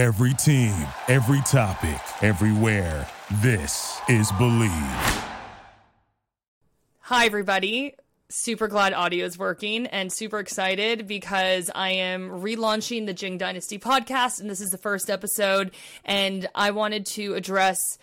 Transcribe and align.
Every 0.00 0.32
team, 0.32 0.72
every 1.08 1.42
topic, 1.42 2.00
everywhere. 2.22 3.06
This 3.42 4.00
is 4.08 4.32
Bleav. 4.32 5.24
Hi, 7.00 7.26
everybody. 7.26 7.96
Super 8.30 8.66
glad 8.66 8.94
audio 8.94 9.26
is 9.26 9.36
working 9.36 9.86
and 9.88 10.10
super 10.10 10.38
excited 10.38 11.06
because 11.06 11.70
I 11.74 11.90
am 11.90 12.30
relaunching 12.30 13.04
the 13.04 13.12
Jing 13.12 13.36
Dynasty 13.36 13.78
podcast, 13.78 14.40
and 14.40 14.48
this 14.48 14.62
is 14.62 14.70
the 14.70 14.78
first 14.78 15.10
episode. 15.10 15.72
And 16.06 16.48
I 16.54 16.70
wanted 16.70 17.04
to 17.04 17.34
address, 17.34 17.98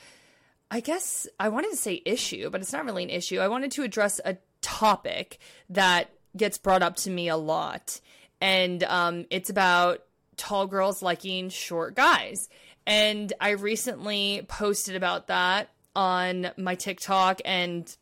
I 0.70 0.82
guess, 0.82 1.26
I 1.40 1.50
wanted 1.50 1.72
to 1.72 1.78
say 1.78 2.04
issue, 2.06 2.52
but 2.52 2.62
it's 2.62 2.74
not 2.74 2.86
really 2.86 3.06
an 3.06 3.10
issue. 3.10 3.40
I 3.40 3.48
wanted 3.48 3.72
to 3.72 3.82
address 3.82 4.22
a 4.24 4.38
topic 4.62 5.40
that 5.72 6.12
gets 6.36 6.60
brought 6.60 6.84
up 6.84 6.98
to 6.98 7.10
me 7.10 7.28
a 7.28 7.38
lot. 7.38 8.00
And 8.40 8.84
um, 8.84 9.26
it's 9.32 9.50
about 9.50 10.04
tall 10.38 10.68
girls 10.68 11.02
liking 11.02 11.50
short 11.50 11.96
guys. 11.96 12.48
And 12.86 13.34
I 13.42 13.52
recently 13.52 14.46
posted 14.48 14.96
about 14.96 15.28
that 15.28 15.70
on 15.96 16.52
my 16.58 16.76
TikTok 16.76 17.42
and 17.44 17.94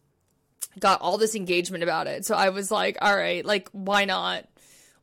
got 0.80 1.02
all 1.02 1.18
this 1.18 1.36
engagement 1.36 1.84
about 1.84 2.08
it. 2.08 2.26
So 2.26 2.36
I 2.36 2.50
was 2.50 2.70
like, 2.70 2.98
all 3.02 3.16
right, 3.16 3.44
like 3.44 3.70
why 3.72 4.06
not? 4.06 4.46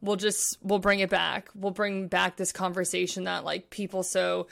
We'll 0.01 0.17
just 0.17 0.59
we'll 0.63 0.79
bring 0.79 1.01
it 1.01 1.11
back. 1.11 1.49
We'll 1.55 1.73
bring 1.73 2.09
back 2.09 2.37
this 2.37 2.53
conversation 2.53 3.25
that 3.25 3.45
like 3.45 3.71
people 3.71 4.03
so 4.03 4.47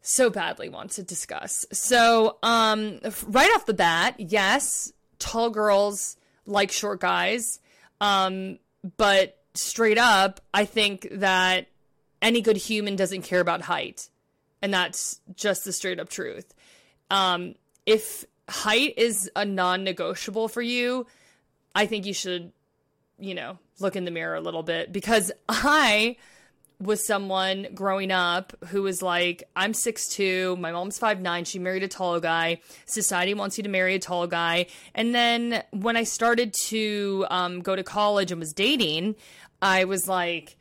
so 0.00 0.30
badly 0.30 0.68
want 0.68 0.92
to 0.92 1.02
discuss. 1.02 1.66
So, 1.72 2.38
um 2.42 3.00
right 3.26 3.50
off 3.54 3.66
the 3.66 3.74
bat, 3.74 4.14
yes, 4.18 4.92
tall 5.18 5.50
girls 5.50 6.16
like 6.46 6.70
short 6.70 7.00
guys. 7.00 7.60
Um 8.00 8.58
but 8.96 9.38
straight 9.54 9.98
up, 9.98 10.40
I 10.54 10.64
think 10.64 11.08
that 11.12 11.66
any 12.20 12.40
good 12.40 12.56
human 12.56 12.96
doesn't 12.96 13.22
care 13.22 13.40
about 13.40 13.62
height. 13.62 14.08
And 14.62 14.74
that's 14.74 15.20
just 15.36 15.64
the 15.64 15.72
straight 15.72 16.00
up 16.00 16.08
truth. 16.08 16.54
Um, 17.10 17.54
if 17.86 18.24
height 18.48 18.94
is 18.96 19.30
a 19.36 19.44
non 19.44 19.84
negotiable 19.84 20.48
for 20.48 20.62
you, 20.62 21.06
I 21.74 21.86
think 21.86 22.06
you 22.06 22.14
should, 22.14 22.52
you 23.18 23.34
know, 23.34 23.58
look 23.78 23.96
in 23.96 24.04
the 24.04 24.10
mirror 24.10 24.34
a 24.34 24.40
little 24.40 24.62
bit 24.62 24.92
because 24.92 25.30
I 25.48 26.16
was 26.80 27.04
someone 27.06 27.66
growing 27.74 28.12
up 28.12 28.52
who 28.68 28.82
was 28.82 29.02
like, 29.02 29.42
I'm 29.56 29.72
6'2, 29.72 30.58
my 30.58 30.70
mom's 30.70 30.98
5'9, 30.98 31.46
she 31.46 31.58
married 31.58 31.82
a 31.82 31.88
tall 31.88 32.20
guy. 32.20 32.60
Society 32.86 33.34
wants 33.34 33.58
you 33.58 33.64
to 33.64 33.70
marry 33.70 33.94
a 33.94 33.98
tall 33.98 34.26
guy. 34.28 34.66
And 34.94 35.14
then 35.14 35.64
when 35.72 35.96
I 35.96 36.04
started 36.04 36.54
to 36.66 37.26
um, 37.30 37.62
go 37.62 37.74
to 37.74 37.82
college 37.82 38.30
and 38.30 38.38
was 38.38 38.52
dating, 38.52 39.16
I 39.60 39.84
was 39.84 40.06
like, 40.06 40.56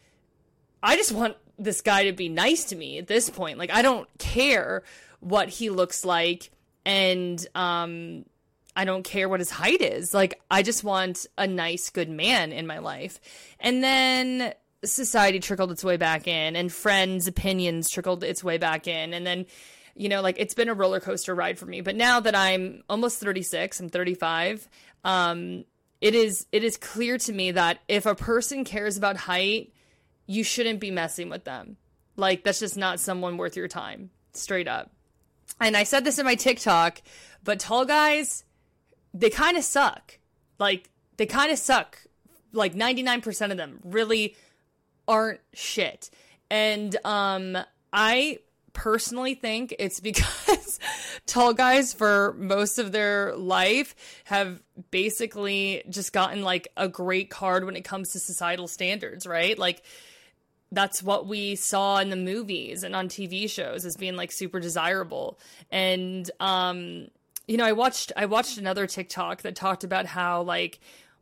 I 0.81 0.95
just 0.95 1.11
want 1.11 1.38
this 1.58 1.81
guy 1.81 2.05
to 2.05 2.13
be 2.13 2.30
nice 2.30 2.66
to 2.66 2.75
me 2.75 2.97
at 2.97 3.08
this 3.08 3.30
point. 3.30 3.58
Like 3.58 3.72
I 3.72 3.81
don't 3.81 4.08
care 4.17 4.83
what 5.19 5.50
he 5.50 5.69
looks 5.69 6.05
like 6.05 6.52
and 6.86 7.45
um 7.55 8.25
I 8.75 8.86
don't 8.86 9.03
care 9.03 9.27
what 9.27 9.39
his 9.39 9.50
height 9.50 9.81
is. 9.81 10.13
Like 10.13 10.39
I 10.52 10.61
just 10.61 10.83
want 10.83 11.25
a 11.38 11.47
nice 11.47 11.89
good 11.89 12.09
man 12.09 12.52
in 12.52 12.67
my 12.67 12.78
life. 12.78 13.19
And 13.59 13.83
then 13.83 14.53
society 14.85 15.39
trickled 15.39 15.72
its 15.72 15.83
way 15.83 15.97
back 15.97 16.28
in 16.28 16.55
and 16.55 16.72
friends 16.72 17.28
opinions 17.28 17.89
trickled 17.89 18.23
its 18.23 18.44
way 18.44 18.58
back 18.58 18.88
in 18.88 19.13
and 19.13 19.25
then 19.25 19.45
you 19.95 20.08
know 20.08 20.22
like 20.22 20.35
it's 20.38 20.53
been 20.53 20.69
a 20.69 20.73
roller 20.73 21.00
coaster 21.00 21.33
ride 21.33 21.58
for 21.58 21.66
me 21.66 21.81
but 21.81 21.95
now 21.95 22.19
that 22.19 22.35
i'm 22.35 22.83
almost 22.88 23.19
36 23.19 23.80
i'm 23.80 23.89
35 23.89 24.69
um 25.03 25.66
it 26.00 26.13
is 26.13 26.45
it 26.52 26.63
is 26.63 26.78
clear 26.78 27.17
to 27.17 27.33
me 27.33 27.52
that 27.52 27.80
if 27.88 28.05
a 28.05 28.13
person 28.13 28.63
cares 28.63 28.97
about 28.97 29.17
height 29.17 29.73
you 30.28 30.44
shouldn't 30.44 30.80
be 30.80 30.92
messing 30.92 31.30
with 31.30 31.45
them. 31.45 31.78
Like, 32.16 32.44
that's 32.44 32.59
just 32.59 32.78
not 32.78 33.00
someone 33.00 33.38
worth 33.38 33.56
your 33.56 33.67
time, 33.67 34.11
straight 34.34 34.67
up. 34.67 34.92
And 35.59 35.75
I 35.75 35.84
said 35.84 36.03
this 36.03 36.19
in 36.19 36.25
my 36.25 36.36
TikTok, 36.36 37.02
but 37.44 37.59
tall 37.59 37.86
guys, 37.86 38.44
they 39.14 39.30
kind 39.30 39.58
of 39.58 39.64
suck. 39.64 40.19
Like, 40.59 40.90
they 41.16 41.25
kind 41.25 41.51
of 41.51 41.57
suck. 41.57 42.00
Like, 42.51 42.75
99% 42.75 43.51
of 43.51 43.57
them 43.57 43.79
really 43.84 44.35
aren't 45.07 45.40
shit. 45.53 46.09
And 46.50 46.96
um, 47.06 47.57
I 47.94 48.40
personally 48.74 49.34
think 49.34 49.75
it's 49.80 50.00
because 50.01 50.80
tall 51.25 51.53
guys 51.53 51.94
for 51.94 52.34
most 52.38 52.78
of 52.78 52.91
their 52.91 53.35
life 53.35 53.96
have 54.25 54.62
basically 54.91 55.84
just 55.90 56.13
gotten 56.13 56.44
like 56.44 56.68
a 56.78 56.88
great 56.88 57.30
card 57.30 57.66
when 57.66 57.75
it 57.75 57.84
comes 57.84 58.12
to 58.12 58.19
societal 58.19 58.68
standards, 58.68 59.25
right? 59.25 59.57
Like 59.57 59.84
that's 60.72 61.01
what 61.01 61.28
we 61.28 61.55
saw 61.55 62.00
in 62.00 62.09
the 62.09 62.16
movies 62.16 62.83
and 62.83 62.95
on 62.95 63.07
TV 63.07 63.50
shows 63.50 63.85
as 63.85 63.95
being 63.95 64.16
like 64.16 64.31
super 64.31 64.59
desirable. 64.59 65.39
And 65.72 66.29
um 66.39 67.07
you 67.47 67.55
know, 67.55 67.66
I 67.66 67.72
watched 67.72 68.11
I 68.17 68.25
watched 68.25 68.57
another 68.57 68.88
TikTok 68.88 69.44
that 69.44 69.56
talked 69.56 69.83
about 69.83 70.06
how 70.06 70.41
like 70.41 70.79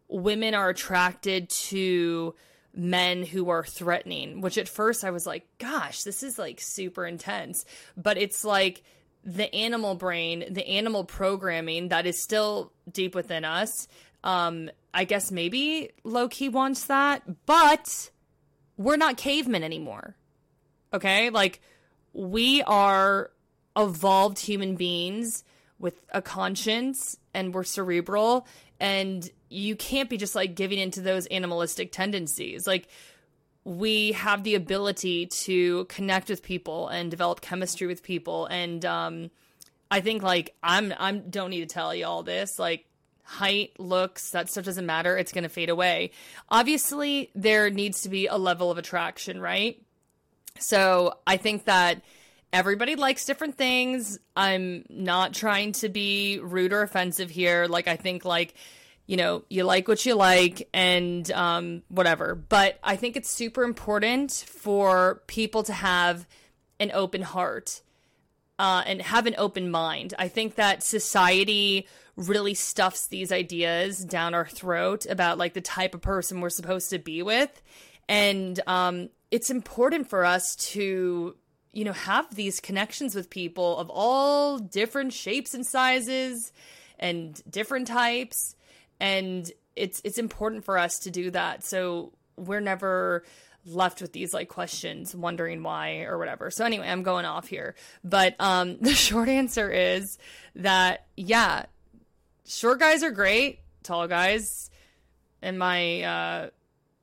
women 0.08 0.54
are 0.54 0.70
attracted 0.70 1.50
to 1.50 2.34
men 2.74 3.24
who 3.24 3.50
are 3.50 3.64
threatening, 3.64 4.42
which 4.42 4.58
at 4.58 4.68
first 4.68 5.04
I 5.04 5.12
was 5.12 5.26
like, 5.26 5.46
gosh, 5.60 6.04
this 6.04 6.24
is 6.24 6.38
like 6.38 6.60
super 6.60 7.06
intense. 7.06 7.66
But 7.96 8.18
it's 8.18 8.44
like 8.44 8.84
the 9.24 9.54
animal 9.56 9.96
brain, 9.96 10.46
the 10.50 10.68
animal 10.68 11.04
programming 11.04 11.90
that 11.90 12.06
is 12.06 12.22
still 12.22 12.72
deep 12.92 13.16
within 13.16 13.46
us. 13.46 13.88
Um, 14.24 14.70
I 14.94 15.04
guess 15.04 15.32
maybe 15.32 15.92
low 16.04 16.28
key 16.28 16.50
wants 16.50 16.86
that, 16.86 17.46
but 17.46 18.10
we're 18.78 18.98
not 18.98 19.18
cavemen 19.18 19.64
anymore. 19.64 20.16
Okay? 20.94 21.30
Like, 21.30 21.62
we 22.14 22.62
are 22.64 23.32
evolved 23.76 24.40
human 24.40 24.76
beings 24.76 25.44
with 25.80 26.00
a 26.14 26.22
conscience 26.22 27.18
and 27.34 27.54
we're 27.54 27.64
cerebral 27.64 28.48
and 28.80 29.30
you 29.50 29.76
can't 29.76 30.10
be 30.10 30.18
just 30.18 30.36
like 30.36 30.56
giving 30.56 30.80
into 30.80 31.02
those 31.02 31.26
animalistic 31.28 31.92
tendencies 31.92 32.66
like 32.66 32.88
we 33.66 34.14
have 34.14 34.44
the 34.44 34.56
ability 34.56 35.26
to 35.26 35.86
connect 35.86 36.30
with 36.30 36.42
people 36.42 36.88
and 36.88 37.12
develop 37.12 37.42
chemistry 37.42 37.88
with 37.88 38.02
people 38.02 38.46
and 38.46 38.86
um 38.86 39.30
i 39.92 40.00
think 40.00 40.24
like 40.24 40.56
i'm 40.64 40.94
i'm 40.98 41.30
don't 41.30 41.50
need 41.50 41.68
to 41.68 41.74
tell 41.74 41.94
you 41.94 42.06
all 42.06 42.24
this 42.24 42.58
like 42.58 42.86
height, 43.26 43.74
looks, 43.80 44.32
that 44.32 44.50
stuff 44.50 44.66
doesn't 44.66 44.86
matter. 44.86 45.18
It's 45.18 45.32
going 45.32 45.44
to 45.44 45.50
fade 45.50 45.70
away. 45.70 46.12
Obviously, 46.48 47.32
there 47.36 47.70
needs 47.70 48.02
to 48.04 48.10
be 48.10 48.28
a 48.28 48.38
level 48.38 48.72
of 48.72 48.78
attraction, 48.78 49.42
right? 49.42 49.82
So 50.60 51.18
I 51.26 51.38
think 51.38 51.66
that 51.66 52.02
everybody 52.54 52.96
likes 52.96 53.26
different 53.26 53.58
things. 53.58 54.20
I'm 54.36 54.86
not 54.90 55.34
trying 55.34 55.74
to 55.74 55.90
be 55.90 56.40
rude 56.40 56.72
or 56.72 56.84
offensive 56.84 57.30
here. 57.30 57.66
Like, 57.66 57.88
I 57.88 57.96
think, 57.96 58.24
like, 58.26 58.54
you 59.08 59.18
know, 59.18 59.44
you 59.50 59.64
like 59.64 59.88
what 59.88 60.06
you 60.06 60.16
like 60.16 60.70
and 60.74 61.30
um, 61.32 61.84
whatever. 61.90 62.36
But 62.36 62.80
I 62.84 62.96
think 62.96 63.18
it's 63.18 63.30
super 63.30 63.64
important 63.64 64.32
for 64.32 65.24
people 65.28 65.64
to 65.64 65.74
have 65.74 66.28
an 66.80 66.92
open 66.94 67.22
heart 67.22 67.82
uh, 68.60 68.84
and 68.86 69.02
have 69.02 69.26
an 69.28 69.36
open 69.38 69.70
mind. 69.70 70.14
I 70.18 70.28
think 70.28 70.56
that 70.56 70.84
society 70.84 71.88
really 72.16 72.54
stuffs 72.54 73.08
these 73.08 73.32
ideas 73.32 74.00
down 74.00 74.34
our 74.34 74.46
throat 74.46 75.06
about 75.10 75.38
like 75.38 75.54
the 75.54 75.62
type 75.62 75.94
of 75.94 76.02
person 76.02 76.40
we're 76.40 76.50
supposed 76.50 76.90
to 76.90 77.00
be 77.00 77.22
with. 77.22 77.62
And 78.08 78.60
um, 78.68 79.10
it's 79.32 79.50
important 79.50 80.10
for 80.10 80.24
us 80.24 80.56
to, 80.56 81.36
you 81.74 81.84
know, 81.84 81.94
have 81.94 82.34
these 82.34 82.60
connections 82.60 83.16
with 83.16 83.30
people 83.30 83.78
of 83.78 83.90
all 83.90 84.60
different 84.60 85.12
shapes 85.12 85.54
and 85.54 85.66
sizes 85.66 86.54
and 87.00 87.42
different 87.50 87.88
types. 87.88 88.56
And 89.00 89.52
it's 89.76 90.02
it's 90.06 90.18
important 90.18 90.64
for 90.64 90.78
us 90.78 91.00
to 91.00 91.12
do 91.12 91.32
that. 91.32 91.64
So 91.66 92.14
we're 92.38 92.62
never 92.62 93.24
left 93.66 94.02
with 94.02 94.14
these 94.14 94.34
like 94.34 94.48
questions 94.48 95.16
wondering 95.16 95.64
why 95.64 96.02
or 96.02 96.18
whatever 96.18 96.52
so 96.52 96.64
anyway 96.64 96.88
i'm 96.88 97.04
going 97.04 97.26
off 97.26 97.48
here 97.48 97.76
but 98.04 98.36
um 98.40 98.78
the 98.82 98.94
short 98.94 99.28
answer 99.28 99.72
is 99.72 100.18
that 100.56 101.08
yeah 101.18 101.66
short 102.46 102.80
guys 102.80 103.04
are 103.04 103.12
great. 103.12 103.60
Tall 103.84 104.08
guys, 104.08 104.70
in 105.42 105.58
my 105.58 106.02
uh, 106.02 106.50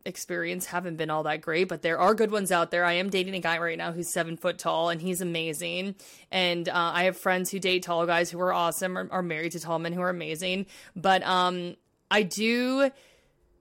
experience, 0.05 0.67
haven't 0.67 0.97
been 0.97 1.11
all 1.11 1.25
that 1.25 1.41
great, 1.41 1.69
but 1.69 1.82
there 1.82 1.99
are 1.99 2.14
good 2.14 2.31
ones 2.31 2.50
out 2.50 2.70
there. 2.70 2.85
I 2.85 2.94
am 2.94 3.11
dating 3.11 3.35
a 3.35 3.41
guy 3.41 3.58
right 3.58 3.79
now 3.79 3.93
who's 3.93 4.12
seven 4.12 4.37
foot 4.37 4.58
tall, 4.58 4.88
and 4.88 5.00
he's 5.00 5.20
amazing. 5.20 5.94
And 6.31 6.69
uh, 6.69 6.73
I 6.94 7.05
have 7.05 7.17
friends 7.17 7.50
who 7.50 7.58
date 7.58 7.85
tall 7.85 8.06
guys 8.06 8.31
who 8.31 8.41
are 8.41 8.53
awesome, 8.53 8.99
or 8.99 9.08
are 9.11 9.23
married 9.23 9.53
to 9.53 9.61
tall 9.61 9.79
men 9.79 9.93
who 9.93 10.00
are 10.00 10.11
amazing. 10.11 10.67
But 10.97 11.23
um, 11.23 11.76
I 12.11 12.23
do 12.23 12.91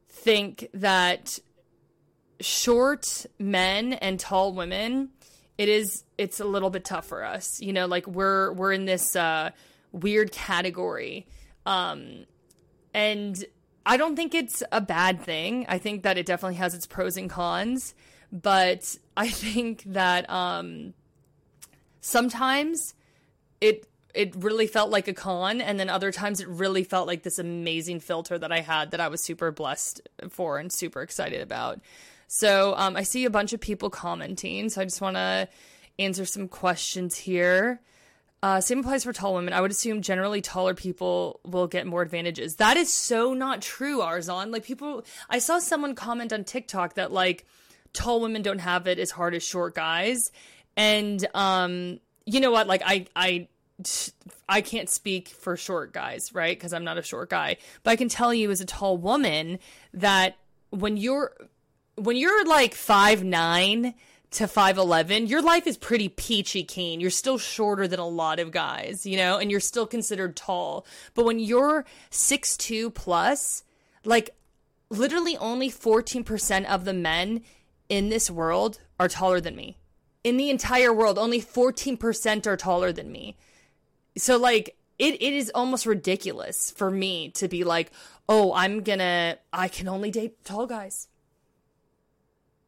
think 0.09 0.67
that 0.73 1.39
short 2.41 3.25
men 3.39 3.93
and 3.93 4.19
tall 4.19 4.53
women 4.53 5.09
it 5.57 5.69
is 5.69 6.03
it's 6.17 6.39
a 6.39 6.45
little 6.45 6.69
bit 6.69 6.83
tough 6.83 7.05
for 7.05 7.23
us 7.23 7.61
you 7.61 7.73
know 7.73 7.85
like 7.85 8.07
we're 8.07 8.51
we're 8.53 8.73
in 8.73 8.85
this 8.85 9.15
uh 9.15 9.49
weird 9.91 10.31
category 10.31 11.27
um, 11.65 12.25
and 12.93 13.43
I 13.85 13.97
don't 13.97 14.15
think 14.15 14.35
it's 14.35 14.63
a 14.71 14.81
bad 14.81 15.21
thing. 15.21 15.65
I 15.69 15.77
think 15.77 16.03
that 16.03 16.17
it 16.17 16.25
definitely 16.25 16.55
has 16.55 16.73
its 16.73 16.85
pros 16.85 17.17
and 17.17 17.29
cons. 17.29 17.93
but 18.31 18.97
I 19.17 19.29
think 19.29 19.83
that 19.87 20.29
um, 20.29 20.93
sometimes 21.99 22.93
it 23.59 23.87
it 24.13 24.35
really 24.35 24.67
felt 24.67 24.89
like 24.89 25.07
a 25.07 25.13
con 25.13 25.61
and 25.61 25.79
then 25.79 25.89
other 25.89 26.11
times 26.11 26.41
it 26.41 26.47
really 26.49 26.83
felt 26.83 27.07
like 27.07 27.23
this 27.23 27.39
amazing 27.39 27.97
filter 27.97 28.37
that 28.37 28.51
i 28.51 28.59
had 28.59 28.91
that 28.91 28.99
i 28.99 29.07
was 29.07 29.23
super 29.23 29.51
blessed 29.51 30.01
for 30.27 30.57
and 30.57 30.73
super 30.73 31.01
excited 31.01 31.39
about 31.39 31.79
so 32.33 32.73
um, 32.77 32.95
i 32.95 33.03
see 33.03 33.25
a 33.25 33.29
bunch 33.29 33.51
of 33.51 33.59
people 33.59 33.89
commenting 33.89 34.69
so 34.69 34.81
i 34.81 34.85
just 34.85 35.01
want 35.01 35.15
to 35.15 35.47
answer 35.99 36.23
some 36.25 36.47
questions 36.47 37.17
here 37.17 37.81
uh, 38.43 38.59
same 38.59 38.79
applies 38.79 39.03
for 39.03 39.13
tall 39.13 39.35
women. 39.35 39.53
I 39.53 39.61
would 39.61 39.69
assume 39.69 40.01
generally 40.01 40.41
taller 40.41 40.73
people 40.73 41.39
will 41.45 41.67
get 41.67 41.85
more 41.85 42.01
advantages. 42.01 42.55
That 42.55 42.75
is 42.75 42.91
so 42.91 43.35
not 43.35 43.61
true, 43.61 43.99
Arzon. 43.99 44.51
Like 44.51 44.63
people, 44.63 45.05
I 45.29 45.37
saw 45.37 45.59
someone 45.59 45.93
comment 45.93 46.33
on 46.33 46.43
TikTok 46.43 46.95
that 46.95 47.11
like 47.11 47.45
tall 47.93 48.19
women 48.19 48.41
don't 48.41 48.57
have 48.57 48.87
it 48.87 48.97
as 48.97 49.11
hard 49.11 49.35
as 49.35 49.43
short 49.43 49.75
guys, 49.75 50.31
and 50.75 51.23
um, 51.35 51.99
you 52.25 52.39
know 52.39 52.49
what? 52.49 52.65
Like 52.65 52.81
I, 52.83 53.05
I 53.15 53.47
I 54.49 54.61
can't 54.61 54.89
speak 54.89 55.27
for 55.29 55.55
short 55.55 55.93
guys, 55.93 56.33
right? 56.33 56.57
Because 56.57 56.73
I'm 56.73 56.83
not 56.83 56.97
a 56.97 57.03
short 57.03 57.29
guy. 57.29 57.57
But 57.83 57.91
I 57.91 57.95
can 57.95 58.09
tell 58.09 58.33
you 58.33 58.49
as 58.49 58.59
a 58.59 58.65
tall 58.65 58.97
woman 58.97 59.59
that 59.93 60.37
when 60.71 60.97
you're 60.97 61.35
when 61.95 62.17
you're 62.17 62.45
like 62.45 62.73
five 62.73 63.23
nine 63.23 63.93
to 64.31 64.45
5'11, 64.45 65.29
your 65.29 65.41
life 65.41 65.67
is 65.67 65.77
pretty 65.77 66.07
peachy 66.07 66.63
keen. 66.63 67.01
You're 67.01 67.09
still 67.09 67.37
shorter 67.37 67.85
than 67.87 67.99
a 67.99 68.07
lot 68.07 68.39
of 68.39 68.51
guys, 68.51 69.05
you 69.05 69.17
know, 69.17 69.37
and 69.37 69.51
you're 69.51 69.59
still 69.59 69.85
considered 69.85 70.37
tall. 70.37 70.85
But 71.13 71.25
when 71.25 71.39
you're 71.39 71.85
six 72.09 72.55
two 72.55 72.91
plus, 72.91 73.63
like 74.05 74.29
literally 74.89 75.37
only 75.37 75.69
14% 75.69 76.65
of 76.65 76.85
the 76.85 76.93
men 76.93 77.43
in 77.89 78.09
this 78.09 78.31
world 78.31 78.79
are 78.99 79.09
taller 79.09 79.41
than 79.41 79.55
me. 79.55 79.77
In 80.23 80.37
the 80.37 80.49
entire 80.49 80.93
world, 80.93 81.17
only 81.17 81.41
14% 81.41 82.47
are 82.47 82.57
taller 82.57 82.93
than 82.93 83.11
me. 83.11 83.35
So 84.17 84.37
like 84.37 84.77
it, 84.97 85.15
it 85.15 85.33
is 85.33 85.51
almost 85.53 85.85
ridiculous 85.85 86.71
for 86.71 86.89
me 86.89 87.31
to 87.31 87.47
be 87.47 87.63
like, 87.63 87.91
oh, 88.29 88.53
I'm 88.53 88.81
gonna 88.81 89.39
I 89.51 89.67
can 89.67 89.89
only 89.89 90.09
date 90.09 90.45
tall 90.45 90.67
guys. 90.67 91.09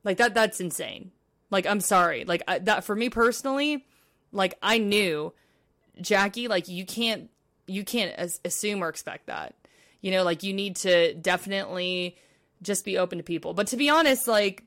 Like 0.03 0.17
that 0.17 0.33
that's 0.33 0.59
insane. 0.59 1.11
Like 1.49 1.65
I'm 1.65 1.79
sorry. 1.79 2.25
Like 2.25 2.43
I, 2.47 2.59
that 2.59 2.83
for 2.83 2.95
me 2.95 3.09
personally, 3.09 3.85
like 4.31 4.55
I 4.61 4.77
knew 4.77 5.33
Jackie, 6.01 6.47
like 6.47 6.67
you 6.67 6.85
can't 6.85 7.29
you 7.67 7.83
can't 7.83 8.13
as, 8.13 8.39
assume 8.43 8.83
or 8.83 8.89
expect 8.89 9.27
that. 9.27 9.55
You 10.01 10.11
know, 10.11 10.23
like 10.23 10.43
you 10.43 10.53
need 10.53 10.75
to 10.77 11.13
definitely 11.13 12.17
just 12.61 12.83
be 12.85 12.97
open 12.97 13.19
to 13.19 13.23
people. 13.23 13.53
But 13.53 13.67
to 13.67 13.77
be 13.77 13.89
honest, 13.89 14.27
like 14.27 14.63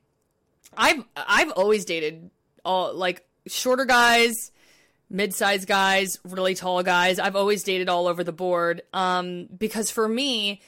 I've 0.77 1.05
I've 1.17 1.51
always 1.53 1.85
dated 1.85 2.31
all 2.65 2.95
like 2.95 3.27
shorter 3.47 3.85
guys, 3.85 4.53
mid-sized 5.11 5.69
guys, 5.69 6.19
really 6.25 6.55
tall 6.55 6.83
guys. 6.83 7.19
I've 7.19 7.37
always 7.37 7.63
dated 7.63 7.89
all 7.89 8.07
over 8.07 8.25
the 8.25 8.33
board. 8.33 8.83
Um, 8.93 9.49
because 9.57 9.91
for 9.91 10.09
me, 10.09 10.63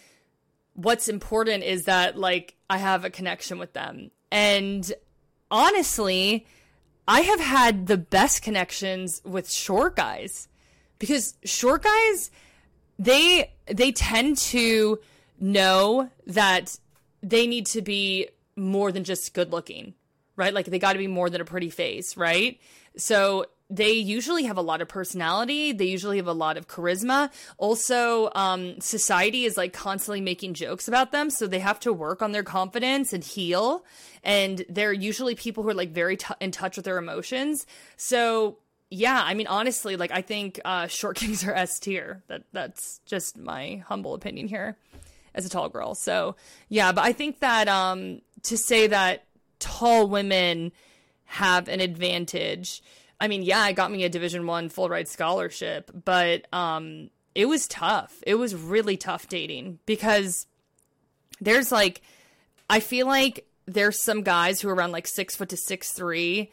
what's 0.74 1.08
important 1.08 1.64
is 1.64 1.84
that 1.84 2.18
like 2.18 2.54
I 2.68 2.78
have 2.78 3.04
a 3.04 3.10
connection 3.10 3.58
with 3.58 3.72
them. 3.72 4.10
And 4.30 4.92
honestly, 5.50 6.46
I 7.06 7.22
have 7.22 7.40
had 7.40 7.86
the 7.86 7.96
best 7.96 8.42
connections 8.42 9.22
with 9.24 9.50
short 9.50 9.96
guys 9.96 10.48
because 10.98 11.34
short 11.44 11.82
guys 11.82 12.30
they 12.98 13.52
they 13.66 13.92
tend 13.92 14.36
to 14.38 14.98
know 15.40 16.10
that 16.26 16.78
they 17.22 17.46
need 17.46 17.66
to 17.66 17.82
be 17.82 18.28
more 18.56 18.92
than 18.92 19.04
just 19.04 19.34
good 19.34 19.52
looking, 19.52 19.94
right? 20.36 20.52
Like 20.52 20.66
they 20.66 20.78
got 20.78 20.94
to 20.94 20.98
be 20.98 21.06
more 21.06 21.30
than 21.30 21.40
a 21.40 21.44
pretty 21.44 21.70
face, 21.70 22.16
right? 22.16 22.60
So 22.96 23.46
they 23.70 23.92
usually 23.92 24.44
have 24.44 24.56
a 24.56 24.62
lot 24.62 24.80
of 24.80 24.88
personality. 24.88 25.72
They 25.72 25.84
usually 25.84 26.16
have 26.16 26.26
a 26.26 26.32
lot 26.32 26.56
of 26.56 26.68
charisma. 26.68 27.30
Also, 27.58 28.30
um, 28.34 28.80
society 28.80 29.44
is 29.44 29.56
like 29.56 29.72
constantly 29.72 30.20
making 30.22 30.54
jokes 30.54 30.88
about 30.88 31.12
them. 31.12 31.28
So 31.28 31.46
they 31.46 31.58
have 31.58 31.78
to 31.80 31.92
work 31.92 32.22
on 32.22 32.32
their 32.32 32.42
confidence 32.42 33.12
and 33.12 33.22
heal. 33.22 33.84
And 34.24 34.64
they're 34.70 34.92
usually 34.92 35.34
people 35.34 35.62
who 35.62 35.68
are 35.68 35.74
like 35.74 35.90
very 35.90 36.16
t- 36.16 36.34
in 36.40 36.50
touch 36.50 36.76
with 36.76 36.86
their 36.86 36.96
emotions. 36.96 37.66
So 37.96 38.58
yeah, 38.90 39.22
I 39.22 39.34
mean, 39.34 39.46
honestly, 39.46 39.96
like 39.96 40.12
I 40.12 40.22
think 40.22 40.60
uh, 40.64 40.86
short 40.86 41.16
kings 41.16 41.44
are 41.44 41.52
S 41.52 41.78
tier. 41.78 42.22
That 42.28 42.44
that's 42.52 43.00
just 43.04 43.36
my 43.36 43.82
humble 43.86 44.14
opinion 44.14 44.48
here 44.48 44.78
as 45.34 45.44
a 45.44 45.50
tall 45.50 45.68
girl. 45.68 45.94
So 45.94 46.36
yeah, 46.70 46.92
but 46.92 47.04
I 47.04 47.12
think 47.12 47.40
that 47.40 47.68
um, 47.68 48.22
to 48.44 48.56
say 48.56 48.86
that 48.86 49.24
tall 49.58 50.08
women 50.08 50.72
have 51.26 51.68
an 51.68 51.80
advantage 51.80 52.82
I 53.20 53.28
mean, 53.28 53.42
yeah, 53.42 53.66
it 53.68 53.74
got 53.74 53.90
me 53.90 54.04
a 54.04 54.08
Division 54.08 54.46
One 54.46 54.68
full 54.68 54.88
ride 54.88 55.08
scholarship, 55.08 55.90
but 56.04 56.46
um, 56.52 57.10
it 57.34 57.46
was 57.46 57.66
tough. 57.66 58.22
It 58.26 58.36
was 58.36 58.54
really 58.54 58.96
tough 58.96 59.28
dating 59.28 59.80
because 59.86 60.46
there's 61.40 61.72
like, 61.72 62.02
I 62.70 62.80
feel 62.80 63.06
like 63.06 63.46
there's 63.66 64.02
some 64.02 64.22
guys 64.22 64.60
who 64.60 64.68
are 64.68 64.74
around 64.74 64.92
like 64.92 65.06
six 65.06 65.36
foot 65.36 65.48
to 65.50 65.56
six 65.56 65.92
three 65.92 66.52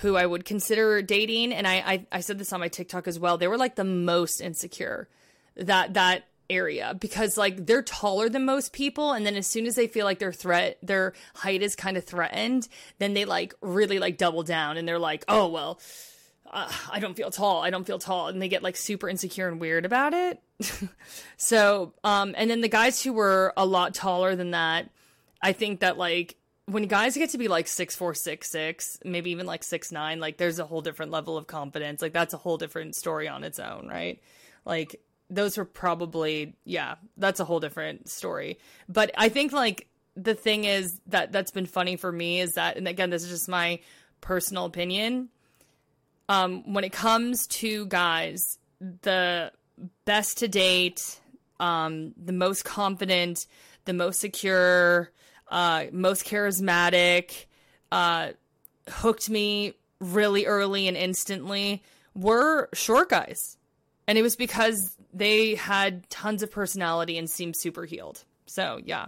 who 0.00 0.16
I 0.16 0.24
would 0.24 0.44
consider 0.44 1.02
dating, 1.02 1.52
and 1.52 1.66
I, 1.66 1.74
I 1.74 2.06
I 2.12 2.20
said 2.20 2.38
this 2.38 2.52
on 2.52 2.60
my 2.60 2.68
TikTok 2.68 3.08
as 3.08 3.18
well. 3.18 3.36
They 3.36 3.48
were 3.48 3.58
like 3.58 3.74
the 3.74 3.84
most 3.84 4.40
insecure 4.40 5.08
that 5.56 5.94
that 5.94 6.24
area 6.50 6.96
because 6.98 7.36
like 7.36 7.66
they're 7.66 7.82
taller 7.82 8.28
than 8.28 8.44
most 8.44 8.72
people 8.72 9.12
and 9.12 9.26
then 9.26 9.36
as 9.36 9.46
soon 9.46 9.66
as 9.66 9.74
they 9.74 9.86
feel 9.86 10.04
like 10.04 10.18
their 10.18 10.32
threat 10.32 10.78
their 10.82 11.12
height 11.34 11.62
is 11.62 11.76
kind 11.76 11.96
of 11.96 12.04
threatened 12.04 12.68
then 12.98 13.14
they 13.14 13.24
like 13.24 13.54
really 13.60 13.98
like 13.98 14.16
double 14.16 14.42
down 14.42 14.76
and 14.76 14.88
they're 14.88 14.98
like 14.98 15.24
oh 15.28 15.48
well 15.48 15.78
uh, 16.50 16.70
I 16.90 17.00
don't 17.00 17.14
feel 17.14 17.30
tall 17.30 17.62
I 17.62 17.70
don't 17.70 17.86
feel 17.86 17.98
tall 17.98 18.28
and 18.28 18.40
they 18.40 18.48
get 18.48 18.62
like 18.62 18.76
super 18.76 19.08
insecure 19.08 19.48
and 19.48 19.60
weird 19.60 19.84
about 19.84 20.14
it. 20.14 20.40
So 21.36 21.94
um 22.02 22.34
and 22.36 22.50
then 22.50 22.62
the 22.62 22.68
guys 22.68 23.02
who 23.02 23.12
were 23.12 23.52
a 23.56 23.64
lot 23.64 23.94
taller 23.94 24.34
than 24.34 24.50
that 24.52 24.90
I 25.42 25.52
think 25.52 25.80
that 25.80 25.98
like 25.98 26.36
when 26.66 26.84
guys 26.84 27.14
get 27.14 27.30
to 27.30 27.38
be 27.38 27.48
like 27.48 27.68
six 27.68 27.94
four 27.94 28.12
six 28.14 28.50
six 28.50 28.98
maybe 29.04 29.30
even 29.30 29.46
like 29.46 29.62
six 29.62 29.92
nine 29.92 30.18
like 30.18 30.36
there's 30.36 30.58
a 30.58 30.64
whole 30.64 30.80
different 30.80 31.12
level 31.12 31.36
of 31.36 31.46
confidence 31.46 32.02
like 32.02 32.12
that's 32.12 32.34
a 32.34 32.38
whole 32.38 32.58
different 32.58 32.96
story 32.96 33.28
on 33.28 33.44
its 33.44 33.58
own 33.58 33.86
right? 33.88 34.20
Like 34.64 35.00
those 35.30 35.58
were 35.58 35.64
probably 35.64 36.56
yeah 36.64 36.96
that's 37.16 37.40
a 37.40 37.44
whole 37.44 37.60
different 37.60 38.08
story. 38.08 38.58
But 38.88 39.10
i 39.16 39.28
think 39.28 39.52
like 39.52 39.88
the 40.18 40.34
thing 40.34 40.64
is 40.64 41.00
that 41.06 41.32
that's 41.32 41.52
been 41.52 41.66
funny 41.66 41.96
for 41.96 42.10
me 42.10 42.40
is 42.40 42.54
that 42.54 42.76
and 42.76 42.88
again 42.88 43.10
this 43.10 43.22
is 43.22 43.30
just 43.30 43.48
my 43.48 43.78
personal 44.20 44.64
opinion 44.64 45.28
um 46.28 46.72
when 46.72 46.84
it 46.84 46.92
comes 46.92 47.46
to 47.46 47.86
guys 47.86 48.58
the 49.02 49.52
best 50.04 50.38
to 50.38 50.48
date 50.48 51.20
um 51.60 52.12
the 52.22 52.32
most 52.32 52.64
confident 52.64 53.46
the 53.84 53.92
most 53.92 54.20
secure 54.20 55.10
uh 55.50 55.84
most 55.92 56.24
charismatic 56.24 57.46
uh 57.92 58.30
hooked 58.88 59.30
me 59.30 59.74
really 60.00 60.46
early 60.46 60.88
and 60.88 60.96
instantly 60.96 61.82
were 62.14 62.68
short 62.72 63.08
guys 63.08 63.57
and 64.08 64.18
it 64.18 64.22
was 64.22 64.34
because 64.34 64.96
they 65.12 65.54
had 65.54 66.08
tons 66.10 66.42
of 66.42 66.50
personality 66.50 67.18
and 67.18 67.30
seemed 67.30 67.54
super 67.54 67.84
healed. 67.84 68.24
So 68.46 68.80
yeah. 68.84 69.06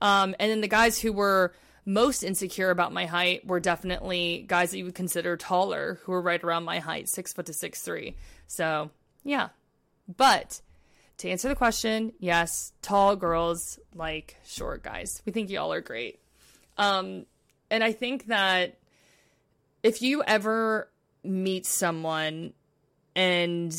Um, 0.00 0.36
and 0.38 0.50
then 0.50 0.60
the 0.60 0.68
guys 0.68 0.98
who 0.98 1.12
were 1.12 1.52
most 1.84 2.22
insecure 2.22 2.70
about 2.70 2.92
my 2.92 3.06
height 3.06 3.46
were 3.46 3.60
definitely 3.60 4.44
guys 4.46 4.70
that 4.70 4.78
you 4.78 4.84
would 4.84 4.94
consider 4.94 5.36
taller, 5.36 5.98
who 6.04 6.12
were 6.12 6.22
right 6.22 6.42
around 6.42 6.64
my 6.64 6.78
height, 6.78 7.08
six 7.08 7.32
foot 7.32 7.46
to 7.46 7.52
six 7.52 7.82
three. 7.82 8.16
So 8.46 8.90
yeah. 9.24 9.48
But 10.16 10.62
to 11.18 11.28
answer 11.28 11.48
the 11.48 11.56
question, 11.56 12.12
yes, 12.20 12.72
tall 12.80 13.16
girls 13.16 13.80
like 13.94 14.36
short 14.46 14.84
guys. 14.84 15.20
We 15.26 15.32
think 15.32 15.50
y'all 15.50 15.72
are 15.72 15.80
great. 15.80 16.20
Um, 16.76 17.26
and 17.70 17.82
I 17.82 17.92
think 17.92 18.26
that 18.26 18.78
if 19.82 20.00
you 20.00 20.22
ever 20.22 20.88
meet 21.24 21.66
someone 21.66 22.52
and 23.16 23.74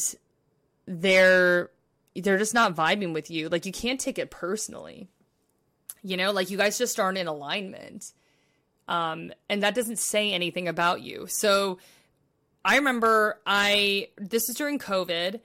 they're 0.89 1.69
they're 2.15 2.39
just 2.39 2.55
not 2.55 2.75
vibing 2.75 3.13
with 3.13 3.29
you. 3.29 3.47
Like 3.47 3.65
you 3.67 3.71
can't 3.71 3.99
take 3.99 4.17
it 4.17 4.31
personally. 4.31 5.07
You 6.01 6.17
know, 6.17 6.31
like 6.31 6.49
you 6.49 6.57
guys 6.57 6.77
just 6.77 6.99
aren't 6.99 7.19
in 7.19 7.27
alignment. 7.27 8.11
Um, 8.87 9.31
and 9.47 9.61
that 9.61 9.75
doesn't 9.75 9.99
say 9.99 10.33
anything 10.33 10.67
about 10.67 11.01
you. 11.01 11.27
So 11.27 11.77
I 12.65 12.77
remember 12.77 13.39
I 13.45 14.09
this 14.17 14.49
is 14.49 14.55
during 14.55 14.79
COVID. 14.79 15.39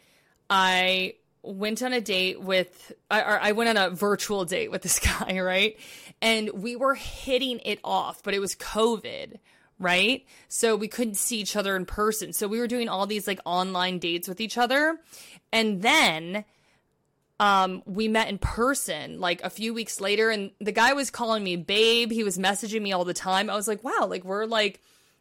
I 0.49 1.17
went 1.43 1.83
on 1.83 1.93
a 1.93 2.01
date 2.01 2.41
with 2.41 2.93
I, 3.11 3.21
I 3.21 3.53
went 3.53 3.77
on 3.77 3.77
a 3.77 3.91
virtual 3.91 4.47
date 4.47 4.71
with 4.71 4.81
this 4.81 4.99
guy, 5.21 5.41
right? 5.41 5.79
And 6.23 6.49
we 6.55 6.75
were 6.75 6.95
hitting 6.95 7.61
it 7.67 7.81
off, 7.85 8.23
but 8.23 8.33
it 8.33 8.39
was 8.39 8.55
COVID, 8.55 9.35
right? 9.79 10.25
So 10.49 10.77
we 10.77 10.89
couldn't 10.89 11.17
see 11.17 11.39
each 11.41 11.57
other 11.57 11.77
in 11.77 11.87
person. 11.87 12.33
So 12.33 12.49
we 12.49 12.59
were 12.59 12.67
doing 12.67 12.89
all 12.89 13.07
these 13.07 13.27
like 13.27 13.41
online 13.45 13.99
dates 13.99 14.29
with 14.29 14.41
each 14.41 14.57
other. 14.57 14.99
And 15.53 15.83
then 15.83 16.45
um, 17.41 17.83
we 17.85 18.09
met 18.09 18.29
in 18.29 18.39
person 18.39 19.21
like 19.21 19.43
a 19.43 19.51
few 19.51 19.75
weeks 19.75 20.01
later, 20.01 20.31
and 20.31 20.53
the 20.61 20.73
guy 20.73 20.93
was 20.93 21.11
calling 21.11 21.43
me 21.43 21.57
babe. 21.57 22.11
He 22.11 22.25
was 22.25 22.39
messaging 22.39 22.83
me 22.83 22.93
all 22.93 23.05
the 23.05 23.15
time. 23.15 23.51
I 23.51 23.57
was 23.57 23.69
like, 23.69 23.83
wow, 23.83 24.07
like 24.09 24.25
we're 24.25 24.47
like 24.47 24.81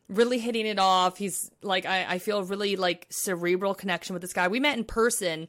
really 0.09 0.37
hitting 0.37 0.67
it 0.67 0.79
off. 0.79 1.17
He's 1.17 1.49
like, 1.61 1.85
I, 1.85 2.05
I 2.13 2.19
feel 2.19 2.43
really 2.43 2.75
like 2.75 3.07
cerebral 3.09 3.73
connection 3.73 4.13
with 4.13 4.21
this 4.21 4.33
guy. 4.33 4.47
We 4.47 4.59
met 4.59 4.77
in 4.77 4.83
person. 4.83 5.47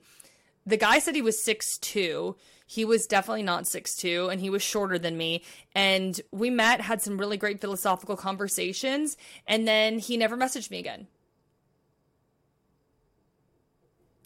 The 0.66 0.78
guy 0.78 0.98
said 0.98 1.14
he 1.14 1.22
was 1.22 1.42
six 1.42 1.76
two. 1.78 2.36
He 2.74 2.84
was 2.84 3.06
definitely 3.06 3.44
not 3.44 3.68
six 3.68 3.94
two, 3.94 4.28
and 4.30 4.40
he 4.40 4.50
was 4.50 4.60
shorter 4.60 4.98
than 4.98 5.16
me. 5.16 5.44
And 5.76 6.20
we 6.32 6.50
met, 6.50 6.80
had 6.80 7.00
some 7.00 7.18
really 7.18 7.36
great 7.36 7.60
philosophical 7.60 8.16
conversations, 8.16 9.16
and 9.46 9.68
then 9.68 10.00
he 10.00 10.16
never 10.16 10.36
messaged 10.36 10.72
me 10.72 10.80
again. 10.80 11.06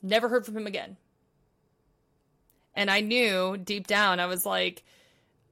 Never 0.03 0.31
heard 0.31 0.47
from 0.47 0.57
him 0.57 0.67
again. 0.67 0.97
And 2.75 2.91
I 2.91 3.01
knew 3.01 3.59
deep 3.59 3.87
down, 3.87 4.19
I 4.19 4.25
was 4.25 4.47
like, 4.47 4.83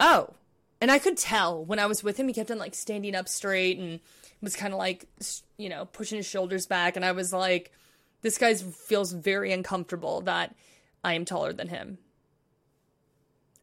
oh. 0.01 0.33
And 0.81 0.91
I 0.91 0.99
could 0.99 1.19
tell 1.19 1.63
when 1.63 1.79
I 1.79 1.85
was 1.85 2.03
with 2.03 2.19
him, 2.19 2.29
he 2.29 2.33
kept 2.33 2.51
on 2.51 2.57
like 2.57 2.75
standing 2.75 3.15
up 3.15 3.29
straight 3.29 3.77
and 3.79 4.01
was 4.41 4.57
kind 4.57 4.73
of 4.73 4.79
like, 4.79 5.05
you 5.59 5.69
know, 5.69 5.85
pushing 5.85 6.17
his 6.17 6.27
shoulders 6.27 6.67
back. 6.67 6.97
And 6.97 7.05
I 7.05 7.13
was 7.13 7.31
like, 7.31 7.73
this 8.23 8.39
guy 8.39 8.55
feels 8.55 9.13
very 9.13 9.53
uncomfortable 9.53 10.23
that 10.23 10.55
I 11.05 11.13
am 11.13 11.27
taller 11.27 11.53
than 11.53 11.69
him. 11.69 11.99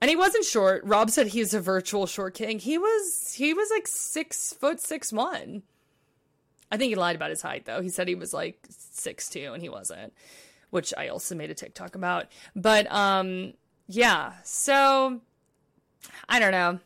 And 0.04 0.10
he 0.10 0.18
wasn't 0.18 0.44
short. 0.44 0.84
Rob 0.84 1.10
said 1.10 1.28
he's 1.28 1.54
a 1.54 1.62
virtual 1.62 2.08
short 2.08 2.34
king. 2.34 2.60
He 2.60 2.78
was 2.78 3.34
he 3.38 3.54
was 3.54 3.70
like 3.70 3.88
six 3.88 4.52
foot 4.52 4.82
six 4.82 5.14
one. 5.14 5.64
I 6.70 6.76
think 6.76 6.90
he 6.90 6.96
lied 6.96 7.16
about 7.16 7.30
his 7.30 7.42
height 7.42 7.64
though. 7.64 7.82
He 7.82 7.88
said 7.88 8.10
he 8.10 8.16
was 8.16 8.34
like 8.34 8.60
six 8.70 9.30
two 9.30 9.54
and 9.54 9.64
he 9.64 9.70
wasn't 9.70 10.12
which 10.72 10.94
I 10.98 11.08
also 11.08 11.36
made 11.36 11.52
a 11.52 11.54
TikTok 11.54 11.96
about. 11.96 12.26
But 12.54 12.92
um, 12.92 13.54
yeah, 13.88 14.34
so 14.44 15.22
I 16.28 16.40
don't 16.40 16.52
know. 16.52 16.80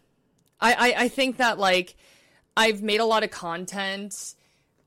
I, 0.61 0.73
I, 0.73 1.03
I 1.05 1.07
think 1.07 1.37
that 1.37 1.57
like 1.57 1.95
I've 2.55 2.83
made 2.83 2.99
a 2.99 3.05
lot 3.05 3.23
of 3.23 3.31
content 3.31 4.35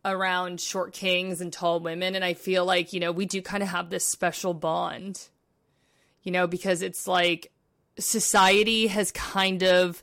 around 0.04 0.60
short 0.60 0.92
kings 0.92 1.40
and 1.40 1.52
tall 1.52 1.80
women, 1.80 2.14
and 2.14 2.24
I 2.24 2.34
feel 2.34 2.64
like 2.64 2.92
you 2.92 3.00
know 3.00 3.10
we 3.10 3.26
do 3.26 3.42
kind 3.42 3.64
of 3.64 3.70
have 3.70 3.90
this 3.90 4.06
special 4.06 4.54
bond, 4.54 5.26
you 6.22 6.30
know, 6.30 6.46
because 6.46 6.80
it's 6.80 7.08
like 7.08 7.50
society 7.98 8.86
has 8.86 9.10
kind 9.12 9.62
of 9.62 10.02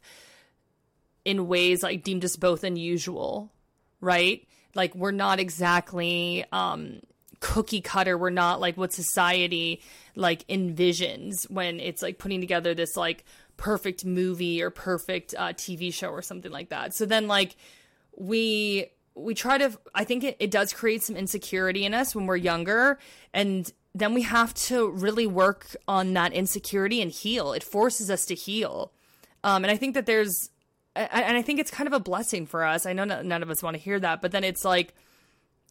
in 1.26 1.48
ways 1.48 1.84
like 1.84 2.04
deemed 2.04 2.24
us 2.24 2.36
both 2.36 2.64
unusual, 2.64 3.52
right? 4.00 4.48
Like 4.76 4.96
we're 4.96 5.12
not 5.12 5.40
exactly 5.40 6.46
um 6.52 7.02
cookie 7.40 7.82
cutter. 7.82 8.18
We're 8.18 8.30
not 8.30 8.60
like 8.60 8.78
what 8.78 8.94
society 8.94 9.82
like 10.16 10.48
envisions 10.48 11.50
when 11.50 11.80
it's 11.80 12.02
like 12.02 12.18
putting 12.18 12.42
together 12.42 12.74
this 12.74 12.96
like 12.96 13.26
perfect 13.58 14.06
movie 14.06 14.62
or 14.62 14.70
perfect 14.70 15.34
uh, 15.38 15.50
tv 15.50 15.94
show 15.94 16.10
or 16.10 16.22
something 16.22 16.52
like 16.52 16.70
that. 16.70 16.96
So 16.96 17.06
then 17.06 17.28
like 17.28 17.56
we 18.16 18.88
we 19.16 19.34
try 19.34 19.58
to 19.58 19.72
i 19.96 20.04
think 20.04 20.24
it, 20.24 20.38
it 20.40 20.52
does 20.52 20.74
create 20.74 21.02
some 21.02 21.16
insecurity 21.16 21.86
in 21.86 21.94
us 21.94 22.16
when 22.16 22.26
we're 22.26 22.36
younger. 22.38 23.00
And 23.34 23.72
then 24.00 24.14
we 24.14 24.22
have 24.24 24.54
to 24.54 24.90
really 24.90 25.28
work 25.28 25.76
on 25.88 26.14
that 26.14 26.34
insecurity 26.34 27.02
and 27.02 27.12
heal. 27.12 27.54
It 27.54 27.64
forces 27.64 28.12
us 28.12 28.26
to 28.28 28.36
heal. 28.36 28.92
Um, 29.44 29.64
and 29.64 29.72
i 29.72 29.78
think 29.78 29.94
that 29.94 30.06
there's 30.06 30.50
and 30.96 31.38
i 31.38 31.42
think 31.42 31.60
it's 31.60 31.72
kind 31.72 31.88
of 31.88 31.94
a 31.94 32.00
blessing 32.00 32.46
for 32.46 32.64
us. 32.64 32.86
I 32.86 32.94
know 32.94 33.06
none 33.06 33.44
of 33.44 33.50
us 33.50 33.64
want 33.64 33.76
to 33.76 33.82
hear 33.82 34.00
that 34.00 34.22
but 34.22 34.32
then 34.32 34.44
it's 34.44 34.66
like 34.66 34.94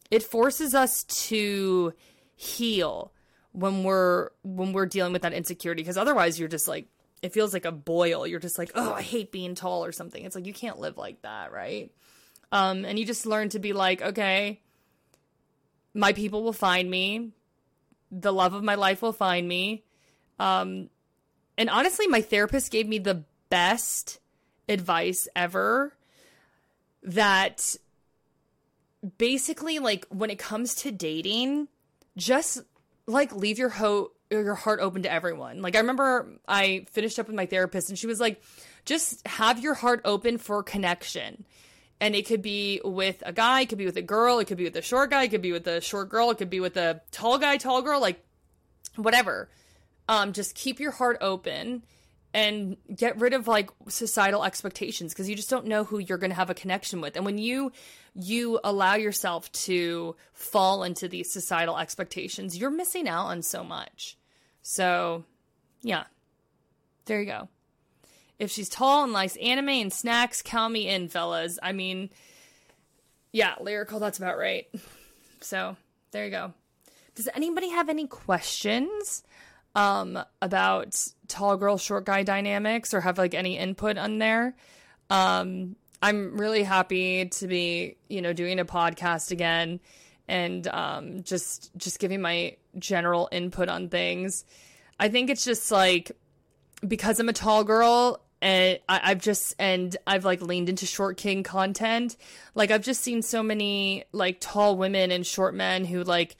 it 0.09 0.23
forces 0.23 0.73
us 0.73 1.03
to 1.03 1.93
heal 2.35 3.11
when 3.51 3.83
we're 3.83 4.29
when 4.43 4.71
we're 4.71 4.85
dealing 4.85 5.13
with 5.13 5.23
that 5.23 5.33
insecurity. 5.33 5.81
Because 5.81 5.97
otherwise 5.97 6.39
you're 6.39 6.47
just 6.47 6.67
like 6.67 6.87
it 7.21 7.33
feels 7.33 7.53
like 7.53 7.65
a 7.65 7.71
boil. 7.71 8.25
You're 8.25 8.39
just 8.39 8.57
like 8.57 8.71
oh 8.75 8.93
i 8.93 9.01
hate 9.01 9.31
being 9.31 9.55
tall 9.55 9.83
or 9.83 9.91
something. 9.91 10.23
It's 10.23 10.35
like 10.35 10.45
you 10.45 10.53
can't 10.53 10.79
live 10.79 10.97
like 10.97 11.21
that 11.23 11.51
right? 11.51 11.91
Um 12.51 12.85
and 12.85 12.97
you 12.97 13.05
just 13.05 13.25
learn 13.25 13.49
to 13.49 13.59
be 13.59 13.73
like 13.73 14.01
okay 14.01 14.61
my 15.93 16.13
people 16.13 16.43
will 16.43 16.53
find 16.53 16.89
me 16.89 17.33
the 18.11 18.31
love 18.33 18.53
of 18.53 18.63
my 18.63 18.75
life 18.75 19.01
will 19.01 19.13
find 19.13 19.47
me 19.47 19.83
um 20.39 20.89
and 21.57 21.69
honestly 21.69 22.07
my 22.07 22.21
therapist 22.21 22.71
gave 22.71 22.87
me 22.87 22.99
the 22.99 23.23
best 23.49 24.19
advice 24.69 25.27
ever 25.35 25.93
that 27.03 27.75
basically 29.17 29.79
like 29.79 30.05
when 30.09 30.29
it 30.29 30.39
comes 30.39 30.75
to 30.75 30.91
dating, 30.91 31.67
just 32.15 32.61
like 33.05 33.33
leave 33.33 33.57
your 33.57 33.69
ho 33.69 34.11
your 34.29 34.55
heart 34.55 34.79
open 34.81 35.03
to 35.03 35.11
everyone. 35.11 35.61
Like 35.61 35.75
I 35.75 35.79
remember 35.79 36.33
I 36.47 36.85
finished 36.91 37.17
up 37.17 37.27
with 37.27 37.35
my 37.35 37.45
therapist 37.45 37.89
and 37.89 37.97
she 37.97 38.07
was 38.07 38.19
like 38.19 38.41
just 38.85 39.25
have 39.27 39.59
your 39.59 39.73
heart 39.73 40.01
open 40.03 40.37
for 40.37 40.63
connection. 40.63 41.45
And 41.99 42.15
it 42.15 42.27
could 42.27 42.41
be 42.41 42.79
with 42.83 43.23
a 43.25 43.33
guy, 43.33 43.61
it 43.61 43.69
could 43.69 43.79
be 43.79 43.85
with 43.85 43.97
a 43.97 44.03
girl, 44.03 44.39
it 44.39 44.45
could 44.45 44.57
be 44.57 44.65
with 44.65 44.75
a 44.75 44.81
short 44.81 45.09
guy, 45.09 45.23
it 45.23 45.29
could 45.29 45.41
be 45.41 45.51
with 45.51 45.65
a 45.67 45.81
short 45.81 46.09
girl, 46.09 46.29
it 46.29 46.37
could 46.37 46.49
be 46.49 46.59
with 46.59 46.77
a 46.77 47.01
tall 47.11 47.37
guy, 47.39 47.57
tall 47.57 47.81
girl, 47.81 47.99
like 47.99 48.23
whatever. 48.95 49.49
Um 50.07 50.33
just 50.33 50.53
keep 50.55 50.79
your 50.79 50.91
heart 50.91 51.17
open 51.21 51.83
and 52.33 52.77
get 52.95 53.19
rid 53.19 53.33
of 53.33 53.47
like 53.47 53.71
societal 53.87 54.43
expectations 54.43 55.13
because 55.13 55.27
you 55.27 55.35
just 55.35 55.49
don't 55.49 55.65
know 55.65 55.83
who 55.83 55.97
you're 55.97 56.19
going 56.19 56.29
to 56.29 56.35
have 56.35 56.51
a 56.51 56.53
connection 56.53 57.01
with. 57.01 57.15
And 57.15 57.25
when 57.25 57.39
you 57.39 57.71
you 58.13 58.59
allow 58.63 58.95
yourself 58.95 59.51
to 59.51 60.15
fall 60.33 60.83
into 60.83 61.07
these 61.07 61.31
societal 61.31 61.77
expectations, 61.77 62.57
you're 62.57 62.69
missing 62.69 63.07
out 63.07 63.25
on 63.25 63.41
so 63.41 63.63
much. 63.63 64.17
So, 64.61 65.23
yeah. 65.81 66.05
There 67.05 67.19
you 67.19 67.25
go. 67.25 67.49
If 68.39 68.51
she's 68.51 68.69
tall 68.69 69.03
and 69.03 69.13
likes 69.13 69.35
anime 69.37 69.69
and 69.69 69.91
snacks, 69.91 70.41
count 70.41 70.73
me 70.73 70.87
in, 70.87 71.09
fellas. 71.09 71.57
I 71.61 71.71
mean, 71.71 72.09
yeah, 73.31 73.55
lyrical, 73.59 73.99
that's 73.99 74.17
about 74.17 74.37
right. 74.37 74.67
So, 75.41 75.75
there 76.11 76.25
you 76.25 76.31
go. 76.31 76.53
Does 77.15 77.29
anybody 77.33 77.69
have 77.69 77.89
any 77.89 78.05
questions 78.05 79.23
um, 79.75 80.19
about 80.41 80.95
tall 81.27 81.57
girl, 81.57 81.77
short 81.77 82.05
guy 82.05 82.23
dynamics 82.23 82.93
or 82.93 83.01
have 83.01 83.17
like 83.17 83.33
any 83.33 83.57
input 83.57 83.97
on 83.97 84.19
there? 84.19 84.55
Um, 85.09 85.75
I'm 86.01 86.37
really 86.37 86.63
happy 86.63 87.25
to 87.25 87.47
be, 87.47 87.97
you 88.07 88.21
know, 88.21 88.33
doing 88.33 88.59
a 88.59 88.65
podcast 88.65 89.31
again 89.31 89.79
and 90.27 90.67
um, 90.67 91.23
just 91.23 91.75
just 91.77 91.99
giving 91.99 92.21
my 92.21 92.57
general 92.77 93.29
input 93.31 93.69
on 93.69 93.89
things. 93.89 94.45
I 94.99 95.09
think 95.09 95.29
it's 95.29 95.43
just 95.43 95.71
like 95.71 96.11
because 96.87 97.19
I'm 97.19 97.29
a 97.29 97.33
tall 97.33 97.63
girl 97.63 98.21
and 98.41 98.79
I, 98.87 99.09
have 99.09 99.21
just 99.21 99.55
and 99.59 99.95
I've 100.05 100.25
like 100.25 100.41
leaned 100.41 100.69
into 100.69 100.85
short 100.85 101.17
king 101.17 101.43
content. 101.43 102.15
Like 102.55 102.71
I've 102.71 102.83
just 102.83 103.01
seen 103.01 103.21
so 103.21 103.41
many 103.41 104.03
like 104.11 104.37
tall 104.39 104.77
women 104.77 105.11
and 105.11 105.25
short 105.25 105.55
men 105.55 105.85
who 105.85 106.03
like 106.03 106.35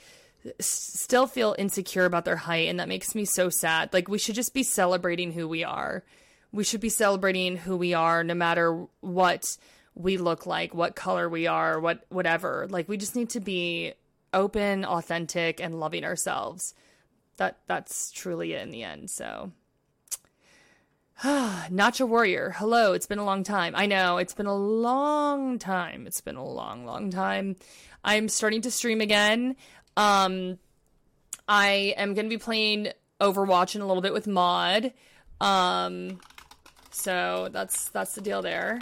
s- 0.60 0.68
still 0.68 1.28
feel 1.28 1.56
insecure 1.58 2.06
about 2.06 2.26
their 2.26 2.36
height, 2.36 2.70
and 2.70 2.80
that 2.80 2.88
makes 2.88 3.16
me 3.16 3.26
so 3.26 3.50
sad. 3.50 3.94
Like 3.94 4.08
we 4.08 4.18
should 4.18 4.36
just 4.36 4.54
be 4.54 4.64
celebrating 4.64 5.32
who 5.32 5.48
we 5.48 5.64
are 5.64 6.04
we 6.52 6.64
should 6.64 6.82
be 6.82 6.90
celebrating 6.90 7.58
who 7.58 7.78
we 7.78 7.94
are 7.94 8.24
no 8.24 8.34
matter 8.34 8.86
what 9.02 9.58
we 9.96 10.18
look 10.18 10.46
like, 10.46 10.74
what 10.74 10.96
color 10.96 11.28
we 11.28 11.48
are, 11.48 11.80
what 11.80 12.06
whatever. 12.10 12.68
Like 12.70 12.88
we 12.88 12.98
just 12.98 13.16
need 13.16 13.30
to 13.32 13.40
be 13.40 13.94
open, 14.34 14.86
authentic 14.86 15.60
and 15.60 15.80
loving 15.80 16.04
ourselves. 16.04 16.74
That 17.38 17.58
that's 17.68 18.12
truly 18.12 18.54
it 18.54 18.62
in 18.62 18.72
the 18.72 18.84
end. 18.84 19.10
So 19.10 19.52
Nacho 21.24 22.08
Warrior, 22.08 22.54
hello. 22.58 22.94
It's 22.94 23.08
been 23.08 23.18
a 23.18 23.26
long 23.26 23.44
time. 23.44 23.74
I 23.76 23.88
know 23.88 24.18
it's 24.18 24.36
been 24.36 24.46
a 24.46 24.54
long 24.54 25.58
time. 25.58 26.06
It's 26.06 26.22
been 26.22 26.36
a 26.36 26.46
long, 26.46 26.86
long 26.86 27.10
time. 27.10 27.56
I'm 28.04 28.30
starting 28.30 28.62
to 28.62 28.70
stream 28.70 29.02
again. 29.02 29.56
Um, 29.96 30.60
I 31.48 31.96
am 31.98 32.14
going 32.14 32.26
to 32.26 32.30
be 32.30 32.38
playing 32.38 32.90
Overwatch 33.20 33.74
in 33.74 33.82
a 33.82 33.88
little 33.88 34.04
bit 34.04 34.14
with 34.14 34.28
Mod. 34.28 34.94
Um, 35.42 36.20
so 36.92 37.50
that's 37.52 37.90
that's 37.90 38.14
the 38.14 38.22
deal 38.22 38.44
there. 38.44 38.80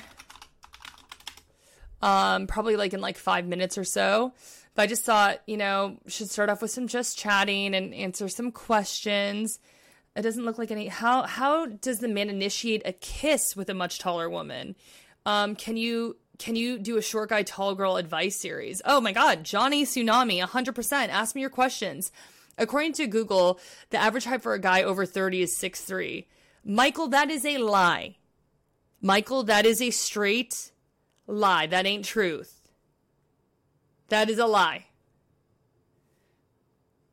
Um, 2.01 2.47
probably 2.47 2.75
like 2.75 2.93
in 2.93 2.99
like 2.99 3.17
five 3.17 3.47
minutes 3.47 3.77
or 3.77 3.85
so. 3.85 4.33
But 4.73 4.81
I 4.81 4.87
just 4.87 5.05
thought, 5.05 5.41
you 5.47 5.55
know, 5.55 5.99
should 6.07 6.29
start 6.29 6.49
off 6.49 6.61
with 6.61 6.71
some 6.71 6.87
just 6.87 7.17
chatting 7.17 7.73
and 7.73 7.93
answer 7.93 8.27
some 8.27 8.51
questions. 8.51 9.57
It 10.15 10.21
doesn't 10.21 10.45
look 10.45 10.57
like 10.57 10.71
any. 10.71 10.87
How 10.87 11.23
how 11.23 11.65
does 11.65 11.99
the 11.99 12.07
man 12.07 12.29
initiate 12.29 12.81
a 12.85 12.93
kiss 12.93 13.55
with 13.55 13.69
a 13.69 13.73
much 13.73 13.99
taller 13.99 14.29
woman? 14.29 14.75
Um, 15.25 15.55
can 15.55 15.75
you 15.75 16.17
can 16.37 16.55
you 16.55 16.79
do 16.79 16.97
a 16.97 17.01
short 17.01 17.29
guy 17.29 17.43
tall 17.43 17.75
girl 17.75 17.97
advice 17.97 18.35
series? 18.35 18.81
Oh 18.85 19.01
my 19.01 19.11
god, 19.11 19.43
Johnny 19.43 19.85
Tsunami, 19.85 20.41
100%. 20.41 21.09
Ask 21.09 21.35
me 21.35 21.41
your 21.41 21.49
questions. 21.49 22.11
According 22.57 22.93
to 22.93 23.07
Google, 23.07 23.59
the 23.89 23.97
average 23.97 24.25
height 24.25 24.41
for 24.41 24.53
a 24.53 24.59
guy 24.59 24.83
over 24.83 25.05
30 25.05 25.41
is 25.41 25.57
6'3. 25.57 26.25
Michael, 26.63 27.09
that 27.09 27.29
is 27.29 27.45
a 27.45 27.57
lie. 27.57 28.15
Michael, 29.01 29.43
that 29.43 29.65
is 29.65 29.81
a 29.81 29.91
straight 29.91 30.71
lie. 31.27 31.67
That 31.67 31.85
ain't 31.85 32.05
truth. 32.05 32.69
That 34.09 34.29
is 34.29 34.39
a 34.39 34.45
lie. 34.45 34.85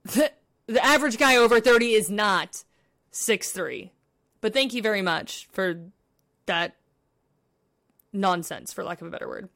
The, 0.04 0.32
the 0.66 0.84
average 0.84 1.16
guy 1.16 1.36
over 1.36 1.60
30 1.60 1.92
is 1.92 2.10
not 2.10 2.64
six 3.12 3.52
three. 3.52 3.92
But 4.40 4.52
thank 4.52 4.74
you 4.74 4.82
very 4.82 5.02
much 5.02 5.48
for 5.52 5.80
that 6.46 6.74
nonsense, 8.12 8.72
for 8.72 8.82
lack 8.82 9.00
of 9.00 9.06
a 9.06 9.10
better 9.10 9.28
word. 9.28 9.48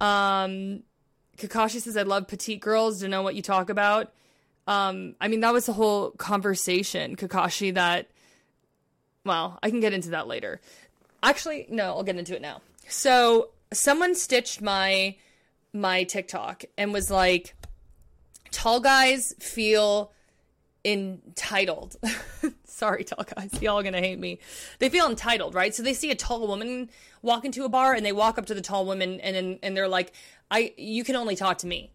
Um, 0.00 0.84
Kakashi 1.36 1.80
says, 1.80 1.96
I 1.96 2.02
love 2.02 2.28
petite 2.28 2.60
girls. 2.60 3.00
To 3.00 3.08
know 3.08 3.22
what 3.22 3.34
you 3.34 3.42
talk 3.42 3.70
about. 3.70 4.12
Um, 4.66 5.16
I 5.20 5.28
mean, 5.28 5.40
that 5.40 5.52
was 5.52 5.66
the 5.66 5.72
whole 5.72 6.12
conversation, 6.12 7.16
Kakashi, 7.16 7.74
that, 7.74 8.08
well, 9.24 9.58
I 9.62 9.68
can 9.68 9.80
get 9.80 9.92
into 9.92 10.10
that 10.10 10.26
later. 10.26 10.60
Actually, 11.22 11.66
no, 11.68 11.88
I'll 11.88 12.02
get 12.02 12.16
into 12.16 12.34
it 12.34 12.40
now. 12.40 12.62
So, 12.88 13.50
someone 13.72 14.14
stitched 14.14 14.62
my 14.62 15.16
my 15.72 16.04
TikTok 16.04 16.64
and 16.78 16.92
was 16.92 17.10
like, 17.10 17.56
tall 18.52 18.78
guys 18.80 19.34
feel 19.40 20.12
entitled. 20.84 21.96
Sorry, 22.64 23.04
tall 23.04 23.24
guys. 23.24 23.62
Y'all 23.62 23.82
gonna 23.82 24.00
hate 24.00 24.18
me. 24.18 24.38
They 24.78 24.88
feel 24.88 25.08
entitled, 25.08 25.54
right? 25.54 25.74
So 25.74 25.82
they 25.82 25.94
see 25.94 26.10
a 26.10 26.14
tall 26.14 26.46
woman 26.46 26.90
walk 27.22 27.44
into 27.44 27.64
a 27.64 27.68
bar 27.68 27.94
and 27.94 28.04
they 28.04 28.12
walk 28.12 28.38
up 28.38 28.46
to 28.46 28.54
the 28.54 28.60
tall 28.60 28.86
woman 28.86 29.20
and 29.20 29.58
and 29.62 29.76
they're 29.76 29.88
like, 29.88 30.12
I 30.50 30.74
you 30.76 31.04
can 31.04 31.16
only 31.16 31.36
talk 31.36 31.58
to 31.58 31.66
me. 31.66 31.90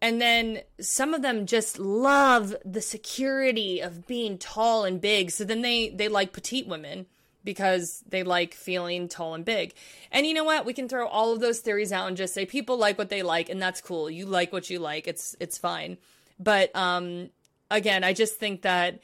And 0.00 0.20
then 0.20 0.60
some 0.80 1.14
of 1.14 1.22
them 1.22 1.46
just 1.46 1.78
love 1.78 2.54
the 2.64 2.82
security 2.82 3.80
of 3.80 4.06
being 4.06 4.36
tall 4.36 4.84
and 4.84 5.00
big. 5.00 5.30
So 5.30 5.44
then 5.44 5.62
they 5.62 5.88
they 5.88 6.08
like 6.08 6.32
petite 6.32 6.66
women 6.66 7.06
because 7.42 8.02
they 8.08 8.22
like 8.22 8.54
feeling 8.54 9.08
tall 9.08 9.34
and 9.34 9.44
big. 9.44 9.74
And 10.10 10.26
you 10.26 10.34
know 10.34 10.44
what? 10.44 10.64
We 10.64 10.72
can 10.72 10.88
throw 10.88 11.06
all 11.06 11.32
of 11.32 11.40
those 11.40 11.60
theories 11.60 11.92
out 11.92 12.08
and 12.08 12.16
just 12.16 12.34
say 12.34 12.46
people 12.46 12.78
like 12.78 12.98
what 12.98 13.10
they 13.10 13.22
like 13.22 13.48
and 13.48 13.60
that's 13.60 13.80
cool. 13.80 14.10
You 14.10 14.26
like 14.26 14.52
what 14.52 14.70
you 14.70 14.78
like. 14.78 15.06
It's 15.06 15.36
it's 15.40 15.58
fine. 15.58 15.98
But 16.38 16.74
um 16.74 17.30
again, 17.70 18.04
I 18.04 18.12
just 18.12 18.36
think 18.36 18.62
that 18.62 19.00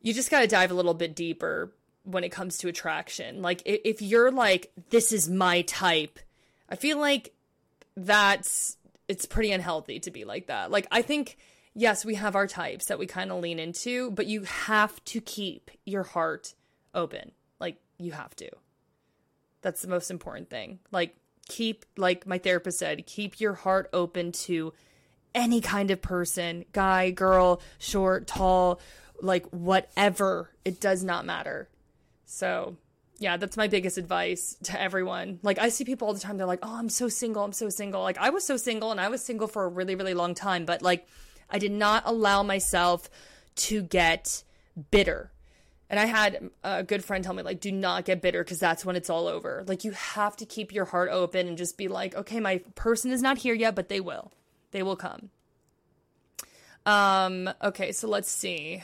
you 0.00 0.14
just 0.14 0.30
got 0.30 0.40
to 0.40 0.46
dive 0.46 0.70
a 0.70 0.74
little 0.74 0.94
bit 0.94 1.14
deeper 1.14 1.72
when 2.04 2.24
it 2.24 2.30
comes 2.30 2.58
to 2.58 2.68
attraction. 2.68 3.42
Like 3.42 3.62
if 3.64 4.00
you're 4.00 4.30
like 4.30 4.72
this 4.90 5.12
is 5.12 5.28
my 5.28 5.62
type, 5.62 6.18
I 6.68 6.76
feel 6.76 6.98
like 6.98 7.34
that's 7.96 8.76
it's 9.08 9.26
pretty 9.26 9.52
unhealthy 9.52 10.00
to 10.00 10.10
be 10.10 10.24
like 10.24 10.46
that. 10.46 10.70
Like 10.70 10.86
I 10.90 11.02
think 11.02 11.36
yes, 11.74 12.04
we 12.04 12.14
have 12.14 12.36
our 12.36 12.46
types 12.46 12.86
that 12.86 12.98
we 12.98 13.06
kind 13.06 13.30
of 13.30 13.40
lean 13.40 13.58
into, 13.58 14.10
but 14.12 14.26
you 14.26 14.42
have 14.42 15.04
to 15.06 15.20
keep 15.20 15.70
your 15.84 16.04
heart 16.04 16.54
open. 16.94 17.32
Like 17.58 17.76
you 17.98 18.12
have 18.12 18.34
to. 18.36 18.50
That's 19.62 19.82
the 19.82 19.88
most 19.88 20.10
important 20.10 20.48
thing. 20.48 20.78
Like 20.92 21.16
keep 21.48 21.84
like 21.96 22.26
my 22.26 22.38
therapist 22.38 22.78
said, 22.78 23.06
keep 23.06 23.40
your 23.40 23.54
heart 23.54 23.88
open 23.92 24.32
to 24.32 24.72
any 25.36 25.60
kind 25.60 25.92
of 25.92 26.02
person, 26.02 26.64
guy, 26.72 27.10
girl, 27.10 27.60
short, 27.78 28.26
tall, 28.26 28.80
like 29.20 29.46
whatever. 29.50 30.50
It 30.64 30.80
does 30.80 31.04
not 31.04 31.24
matter. 31.24 31.68
So, 32.24 32.76
yeah, 33.18 33.36
that's 33.36 33.56
my 33.56 33.68
biggest 33.68 33.98
advice 33.98 34.56
to 34.64 34.80
everyone. 34.80 35.38
Like, 35.42 35.58
I 35.58 35.68
see 35.68 35.84
people 35.84 36.08
all 36.08 36.14
the 36.14 36.20
time, 36.20 36.38
they're 36.38 36.46
like, 36.46 36.60
oh, 36.62 36.76
I'm 36.76 36.88
so 36.88 37.08
single, 37.08 37.44
I'm 37.44 37.52
so 37.52 37.68
single. 37.68 38.02
Like, 38.02 38.18
I 38.18 38.30
was 38.30 38.44
so 38.44 38.56
single 38.56 38.90
and 38.90 39.00
I 39.00 39.08
was 39.08 39.22
single 39.22 39.46
for 39.46 39.64
a 39.64 39.68
really, 39.68 39.94
really 39.94 40.14
long 40.14 40.34
time, 40.34 40.64
but 40.64 40.82
like, 40.82 41.06
I 41.48 41.58
did 41.58 41.72
not 41.72 42.02
allow 42.06 42.42
myself 42.42 43.08
to 43.56 43.82
get 43.82 44.42
bitter. 44.90 45.30
And 45.88 46.00
I 46.00 46.06
had 46.06 46.50
a 46.64 46.82
good 46.82 47.04
friend 47.04 47.22
tell 47.22 47.32
me, 47.32 47.44
like, 47.44 47.60
do 47.60 47.70
not 47.70 48.04
get 48.04 48.20
bitter 48.20 48.42
because 48.42 48.58
that's 48.58 48.84
when 48.84 48.96
it's 48.96 49.08
all 49.08 49.28
over. 49.28 49.64
Like, 49.68 49.84
you 49.84 49.92
have 49.92 50.34
to 50.36 50.44
keep 50.44 50.72
your 50.72 50.86
heart 50.86 51.10
open 51.12 51.46
and 51.46 51.56
just 51.56 51.78
be 51.78 51.86
like, 51.86 52.16
okay, 52.16 52.40
my 52.40 52.58
person 52.74 53.12
is 53.12 53.22
not 53.22 53.38
here 53.38 53.54
yet, 53.54 53.76
but 53.76 53.88
they 53.88 54.00
will. 54.00 54.32
They 54.70 54.82
will 54.82 54.96
come. 54.96 55.30
Um, 56.84 57.50
okay, 57.62 57.92
so 57.92 58.08
let's 58.08 58.30
see. 58.30 58.82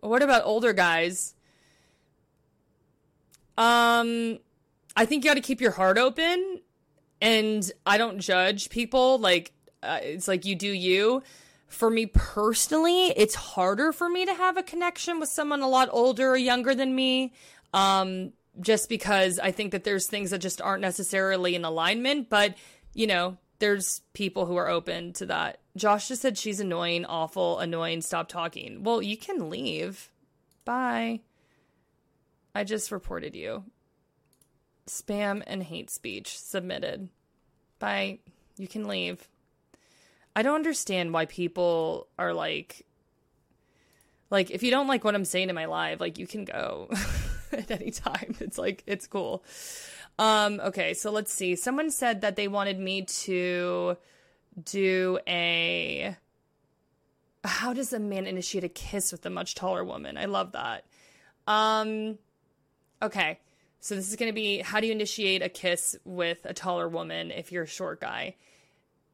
What 0.00 0.22
about 0.22 0.44
older 0.44 0.72
guys? 0.72 1.34
Um, 3.56 4.38
I 4.96 5.04
think 5.04 5.24
you 5.24 5.30
got 5.30 5.34
to 5.34 5.40
keep 5.40 5.60
your 5.60 5.72
heart 5.72 5.98
open, 5.98 6.60
and 7.20 7.70
I 7.84 7.98
don't 7.98 8.20
judge 8.20 8.70
people. 8.70 9.18
Like, 9.18 9.52
uh, 9.82 9.98
it's 10.02 10.28
like 10.28 10.44
you 10.44 10.54
do 10.54 10.68
you. 10.68 11.22
For 11.66 11.90
me 11.90 12.06
personally, 12.06 13.08
it's 13.08 13.34
harder 13.34 13.92
for 13.92 14.08
me 14.08 14.24
to 14.24 14.32
have 14.32 14.56
a 14.56 14.62
connection 14.62 15.20
with 15.20 15.28
someone 15.28 15.60
a 15.60 15.68
lot 15.68 15.88
older 15.92 16.30
or 16.30 16.36
younger 16.36 16.74
than 16.74 16.94
me. 16.94 17.34
Um, 17.74 18.32
just 18.60 18.88
because 18.88 19.38
I 19.38 19.50
think 19.50 19.72
that 19.72 19.84
there's 19.84 20.06
things 20.06 20.30
that 20.30 20.38
just 20.38 20.60
aren't 20.60 20.80
necessarily 20.80 21.54
in 21.54 21.64
alignment, 21.64 22.30
but 22.30 22.56
you 22.94 23.06
know, 23.06 23.36
there's 23.58 24.02
people 24.12 24.46
who 24.46 24.56
are 24.56 24.68
open 24.68 25.12
to 25.14 25.26
that. 25.26 25.58
Josh 25.76 26.08
just 26.08 26.22
said 26.22 26.38
she's 26.38 26.60
annoying, 26.60 27.04
awful, 27.04 27.58
annoying, 27.58 28.00
stop 28.02 28.28
talking. 28.28 28.82
Well, 28.82 29.02
you 29.02 29.16
can 29.16 29.50
leave. 29.50 30.10
Bye. 30.64 31.20
I 32.54 32.64
just 32.64 32.92
reported 32.92 33.34
you. 33.34 33.64
Spam 34.86 35.42
and 35.46 35.62
hate 35.62 35.90
speech 35.90 36.38
submitted. 36.38 37.08
Bye. 37.78 38.18
You 38.56 38.68
can 38.68 38.88
leave. 38.88 39.28
I 40.34 40.42
don't 40.42 40.54
understand 40.54 41.12
why 41.12 41.26
people 41.26 42.08
are 42.18 42.32
like 42.32 42.84
like 44.30 44.50
if 44.50 44.62
you 44.62 44.70
don't 44.70 44.86
like 44.86 45.04
what 45.04 45.14
I'm 45.14 45.24
saying 45.24 45.48
in 45.48 45.54
my 45.54 45.64
live, 45.64 46.00
like 46.00 46.18
you 46.18 46.26
can 46.26 46.44
go 46.44 46.90
at 47.52 47.70
any 47.70 47.90
time. 47.90 48.36
It's 48.40 48.58
like 48.58 48.82
it's 48.86 49.06
cool. 49.06 49.44
Um, 50.18 50.60
okay, 50.60 50.94
so 50.94 51.10
let's 51.10 51.32
see. 51.32 51.54
Someone 51.56 51.90
said 51.90 52.22
that 52.22 52.36
they 52.36 52.48
wanted 52.48 52.78
me 52.78 53.02
to 53.02 53.96
do 54.64 55.18
a. 55.26 56.16
How 57.44 57.72
does 57.72 57.92
a 57.92 58.00
man 58.00 58.26
initiate 58.26 58.64
a 58.64 58.68
kiss 58.68 59.12
with 59.12 59.24
a 59.24 59.30
much 59.30 59.54
taller 59.54 59.84
woman? 59.84 60.18
I 60.18 60.24
love 60.24 60.52
that. 60.52 60.84
Um, 61.46 62.18
okay, 63.00 63.38
so 63.80 63.94
this 63.94 64.08
is 64.08 64.16
going 64.16 64.28
to 64.28 64.34
be 64.34 64.58
how 64.58 64.80
do 64.80 64.86
you 64.86 64.92
initiate 64.92 65.42
a 65.42 65.48
kiss 65.48 65.96
with 66.04 66.44
a 66.44 66.52
taller 66.52 66.88
woman 66.88 67.30
if 67.30 67.52
you're 67.52 67.62
a 67.62 67.68
short 67.68 68.00
guy? 68.00 68.34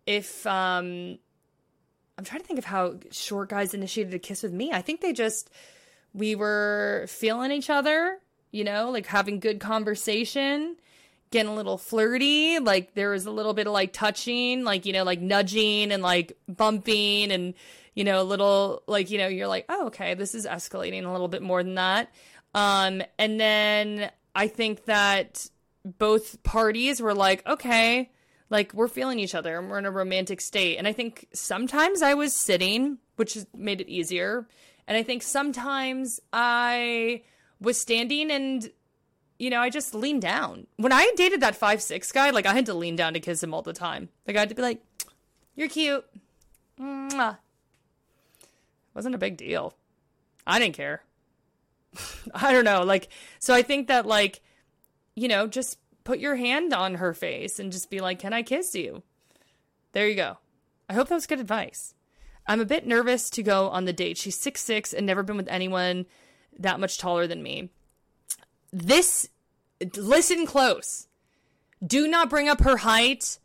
If 0.07 0.47
um, 0.47 1.19
I'm 2.17 2.25
trying 2.25 2.41
to 2.41 2.47
think 2.47 2.59
of 2.59 2.65
how 2.65 2.97
short 3.11 3.51
guys 3.51 3.75
initiated 3.75 4.15
a 4.15 4.19
kiss 4.19 4.43
with 4.43 4.53
me. 4.53 4.73
I 4.73 4.81
think 4.81 5.01
they 5.01 5.13
just 5.13 5.51
we 6.13 6.35
were 6.35 7.07
feeling 7.09 7.51
each 7.51 7.71
other, 7.71 8.19
you 8.55 8.63
know, 8.63 8.91
like 8.91 9.07
having 9.07 9.41
good 9.41 9.59
conversation 9.59 10.77
getting 11.35 11.51
a 11.51 11.55
little 11.55 11.77
flirty. 11.77 12.61
Like 12.61 12.95
there 12.95 13.11
was 13.11 13.27
a 13.27 13.31
little 13.33 13.53
bit 13.53 13.67
of 13.67 13.73
like 13.73 13.93
touching, 13.93 14.63
like, 14.63 14.87
you 14.87 14.93
know, 14.93 15.03
like 15.03 15.21
nudging 15.21 15.91
and 15.91 16.01
like 16.01 16.39
bumping 16.49 17.33
and, 17.33 17.55
you 17.95 18.05
know, 18.05 18.23
a 18.23 18.25
little 18.25 18.85
like, 18.87 19.11
you 19.11 19.19
know, 19.19 19.27
you're 19.27 19.49
like, 19.49 19.65
oh, 19.69 19.89
okay, 19.89 20.15
this 20.15 20.35
is 20.35 20.47
escalating 20.47 21.05
a 21.05 21.11
little 21.11 21.27
bit 21.27 21.43
more 21.43 21.63
than 21.65 21.75
that. 21.75 22.15
Um, 22.55 23.03
and 23.19 23.41
then 23.41 24.13
I 24.37 24.47
think 24.47 24.85
that 24.85 25.51
both 25.85 26.41
parties 26.45 27.03
were 27.03 27.15
like, 27.15 27.45
okay, 27.49 28.13
like 28.49 28.73
we're 28.73 28.87
feeling 28.87 29.19
each 29.19 29.35
other 29.35 29.59
and 29.59 29.69
we're 29.69 29.79
in 29.79 29.87
a 29.87 29.91
romantic 29.91 30.41
state. 30.41 30.77
And 30.77 30.87
I 30.87 30.93
think 30.93 31.27
sometimes 31.35 32.01
I 32.01 32.15
was 32.15 32.41
sitting, 32.41 32.99
which 33.17 33.37
made 33.57 33.81
it 33.81 33.89
easier. 33.89 34.47
And 34.87 34.97
I 34.97 35.03
think 35.03 35.25
sometimes 35.25 36.21
I 36.33 37.23
was 37.65 37.81
standing 37.81 38.31
and 38.31 38.71
you 39.39 39.51
know, 39.51 39.61
I 39.61 39.69
just 39.69 39.95
leaned 39.95 40.23
down. 40.23 40.67
When 40.77 40.93
I 40.93 41.11
dated 41.17 41.41
that 41.41 41.57
five 41.57 41.83
six 41.83 42.13
guy, 42.13 42.31
like 42.31 42.47
I 42.47 42.55
had 42.55 42.67
to 42.67 42.75
lean 42.75 42.97
down 42.97 43.15
to 43.15 43.21
kiss 43.21 43.43
him 43.43 43.53
all 43.53 43.63
the 43.63 43.73
time. 43.73 44.09
Like 44.27 44.37
I 44.37 44.41
had 44.41 44.49
to 44.51 44.55
be 44.55 44.63
like, 44.63 44.83
"You're 45.57 45.69
cute." 45.69 46.05
Mwah. 46.79 47.39
Wasn't 48.95 49.15
a 49.15 49.19
big 49.19 49.37
deal. 49.37 49.75
I 50.47 50.59
didn't 50.59 50.77
care. 50.77 51.03
I 52.35 52.53
don't 52.53 52.65
know. 52.65 52.83
Like, 52.83 53.09
so 53.39 53.55
I 53.55 53.63
think 53.63 53.89
that 53.89 54.07
like, 54.07 54.41
you 55.17 55.29
know, 55.29 55.47
just 55.47 55.79
put 56.05 56.19
your 56.19 56.37
hand 56.37 56.73
on 56.73 56.97
her 56.97 57.13
face 57.15 57.59
and 57.59 57.73
just 57.73 57.91
be 57.91 58.01
like, 58.01 58.21
"Can 58.21 58.33
I 58.33 58.43
kiss 58.43 58.75
you?" 58.75 59.03
There 59.93 60.09
you 60.09 60.15
go. 60.15 60.39
I 60.89 60.95
hope 60.95 61.09
that 61.09 61.15
was 61.15 61.27
good 61.27 61.41
advice. 61.41 61.95
I'm 62.47 62.61
a 62.61 62.67
bit 62.67 62.87
nervous 62.87 63.31
to 63.31 63.43
go 63.43 63.69
on 63.69 63.85
the 63.85 63.93
date. 63.93 64.19
She's 64.19 64.39
six 64.39 64.61
six 64.61 64.93
and 64.93 65.07
never 65.07 65.23
been 65.23 65.37
with 65.37 65.49
anyone 65.49 66.07
that 66.59 66.81
much 66.81 66.99
taller 66.99 67.27
than 67.27 67.43
me 67.43 67.71
this 68.75 69.29
listen 69.97 70.47
close. 70.47 71.07
Do 71.85 72.09
not 72.09 72.29
bring 72.29 72.49
up 72.49 72.61
her 72.63 72.79
height. 72.79 73.39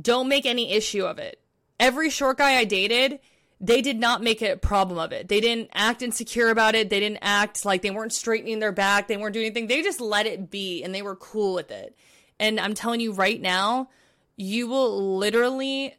Don't 0.00 0.28
make 0.28 0.46
any 0.46 0.72
issue 0.72 1.04
of 1.04 1.18
it. 1.18 1.40
Every 1.78 2.08
short 2.08 2.38
guy 2.38 2.56
I 2.56 2.64
dated, 2.64 3.20
they 3.60 3.82
did 3.82 3.98
not 3.98 4.22
make 4.22 4.40
a 4.42 4.56
problem 4.56 4.98
of 4.98 5.12
it. 5.12 5.28
They 5.28 5.40
didn't 5.40 5.70
act 5.74 6.02
insecure 6.02 6.48
about 6.48 6.74
it. 6.74 6.88
They 6.88 7.00
didn't 7.00 7.18
act 7.22 7.64
like 7.64 7.82
they 7.82 7.90
weren't 7.90 8.12
straightening 8.12 8.58
their 8.60 8.72
back. 8.72 9.06
They 9.06 9.16
weren't 9.16 9.34
doing 9.34 9.46
anything. 9.46 9.66
They 9.66 9.82
just 9.82 10.00
let 10.00 10.26
it 10.26 10.50
be 10.50 10.82
and 10.82 10.94
they 10.94 11.02
were 11.02 11.16
cool 11.16 11.54
with 11.54 11.70
it. 11.70 11.96
And 12.38 12.58
I'm 12.58 12.74
telling 12.74 13.00
you 13.00 13.12
right 13.12 13.40
now, 13.40 13.90
you 14.36 14.66
will 14.66 15.18
literally 15.18 15.94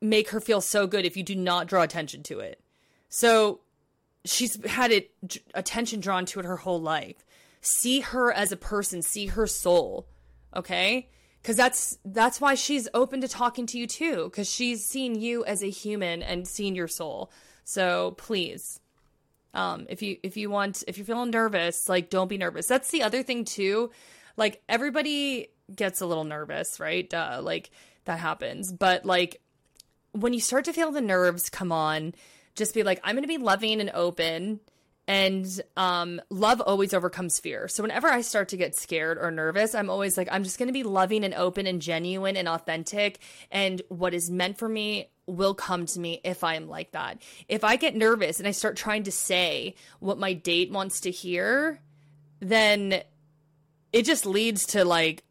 make 0.00 0.30
her 0.30 0.40
feel 0.40 0.60
so 0.60 0.86
good 0.86 1.04
if 1.04 1.16
you 1.16 1.22
do 1.22 1.36
not 1.36 1.66
draw 1.66 1.82
attention 1.82 2.22
to 2.24 2.38
it. 2.38 2.60
So 3.10 3.60
she's 4.28 4.64
had 4.66 4.90
it 4.92 5.10
attention 5.54 6.00
drawn 6.00 6.26
to 6.26 6.40
it 6.40 6.44
her 6.44 6.56
whole 6.56 6.80
life 6.80 7.24
see 7.60 8.00
her 8.00 8.32
as 8.32 8.52
a 8.52 8.56
person, 8.56 9.02
see 9.02 9.26
her 9.26 9.46
soul. 9.46 10.06
Okay? 10.54 11.08
Cuz 11.42 11.56
that's 11.56 11.98
that's 12.04 12.40
why 12.40 12.54
she's 12.54 12.88
open 12.94 13.20
to 13.20 13.28
talking 13.28 13.66
to 13.66 13.78
you 13.78 13.86
too 13.86 14.30
cuz 14.30 14.48
she's 14.48 14.84
seen 14.86 15.20
you 15.20 15.44
as 15.44 15.62
a 15.62 15.70
human 15.70 16.22
and 16.22 16.46
seen 16.46 16.74
your 16.74 16.88
soul. 16.88 17.30
So 17.64 18.12
please 18.12 18.80
Um, 19.54 19.86
if 19.88 20.02
you 20.02 20.18
if 20.22 20.36
you 20.36 20.50
want 20.50 20.84
if 20.86 20.98
you're 20.98 21.06
feeling 21.06 21.30
nervous, 21.30 21.88
like 21.88 22.10
don't 22.10 22.28
be 22.28 22.38
nervous. 22.38 22.66
That's 22.66 22.90
the 22.90 23.02
other 23.02 23.22
thing 23.22 23.44
too. 23.44 23.90
Like 24.36 24.62
everybody 24.68 25.48
gets 25.74 26.00
a 26.00 26.06
little 26.06 26.24
nervous, 26.24 26.78
right? 26.78 27.12
Uh, 27.12 27.40
like 27.42 27.70
that 28.04 28.18
happens. 28.20 28.72
But 28.72 29.04
like 29.04 29.40
when 30.12 30.32
you 30.32 30.40
start 30.40 30.64
to 30.66 30.72
feel 30.72 30.92
the 30.92 31.00
nerves 31.00 31.50
come 31.50 31.72
on, 31.72 32.14
just 32.58 32.74
be 32.74 32.82
like, 32.82 33.00
I'm 33.02 33.14
going 33.14 33.22
to 33.22 33.28
be 33.28 33.38
loving 33.38 33.80
and 33.80 33.90
open. 33.94 34.60
And 35.06 35.46
um, 35.74 36.20
love 36.28 36.60
always 36.60 36.92
overcomes 36.92 37.40
fear. 37.40 37.66
So 37.66 37.82
whenever 37.82 38.08
I 38.08 38.20
start 38.20 38.50
to 38.50 38.58
get 38.58 38.76
scared 38.76 39.16
or 39.16 39.30
nervous, 39.30 39.74
I'm 39.74 39.88
always 39.88 40.18
like, 40.18 40.28
I'm 40.30 40.44
just 40.44 40.58
going 40.58 40.66
to 40.66 40.72
be 40.72 40.82
loving 40.82 41.24
and 41.24 41.32
open 41.32 41.66
and 41.66 41.80
genuine 41.80 42.36
and 42.36 42.46
authentic. 42.46 43.20
And 43.50 43.80
what 43.88 44.12
is 44.12 44.28
meant 44.28 44.58
for 44.58 44.68
me 44.68 45.08
will 45.26 45.54
come 45.54 45.86
to 45.86 46.00
me 46.00 46.20
if 46.24 46.44
I 46.44 46.56
am 46.56 46.68
like 46.68 46.92
that. 46.92 47.22
If 47.48 47.64
I 47.64 47.76
get 47.76 47.96
nervous 47.96 48.38
and 48.38 48.46
I 48.46 48.50
start 48.50 48.76
trying 48.76 49.04
to 49.04 49.12
say 49.12 49.76
what 50.00 50.18
my 50.18 50.34
date 50.34 50.70
wants 50.70 51.00
to 51.00 51.10
hear, 51.10 51.80
then 52.40 53.02
it 53.92 54.04
just 54.04 54.26
leads 54.26 54.66
to 54.68 54.84
like 54.84 55.24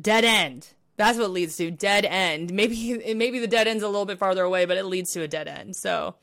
dead 0.00 0.24
end. 0.24 0.68
That's 0.96 1.18
what 1.18 1.30
leads 1.30 1.56
to 1.56 1.70
dead 1.70 2.04
end. 2.04 2.52
Maybe 2.52 3.14
maybe 3.14 3.38
the 3.38 3.46
dead 3.46 3.68
end's 3.68 3.82
a 3.82 3.88
little 3.88 4.06
bit 4.06 4.18
farther 4.18 4.42
away, 4.42 4.64
but 4.64 4.76
it 4.76 4.84
leads 4.84 5.12
to 5.12 5.22
a 5.22 5.28
dead 5.28 5.48
end. 5.48 5.76
So, 5.76 6.16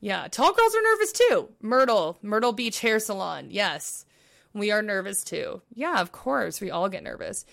yeah, 0.00 0.28
tall 0.28 0.52
girls 0.52 0.74
are 0.74 0.82
nervous 0.82 1.12
too. 1.12 1.48
Myrtle, 1.60 2.18
Myrtle 2.22 2.52
Beach 2.52 2.80
Hair 2.80 3.00
Salon. 3.00 3.48
Yes, 3.50 4.06
we 4.54 4.70
are 4.70 4.82
nervous 4.82 5.22
too. 5.22 5.60
Yeah, 5.74 6.00
of 6.00 6.10
course, 6.10 6.60
we 6.60 6.70
all 6.70 6.88
get 6.88 7.02
nervous. 7.02 7.44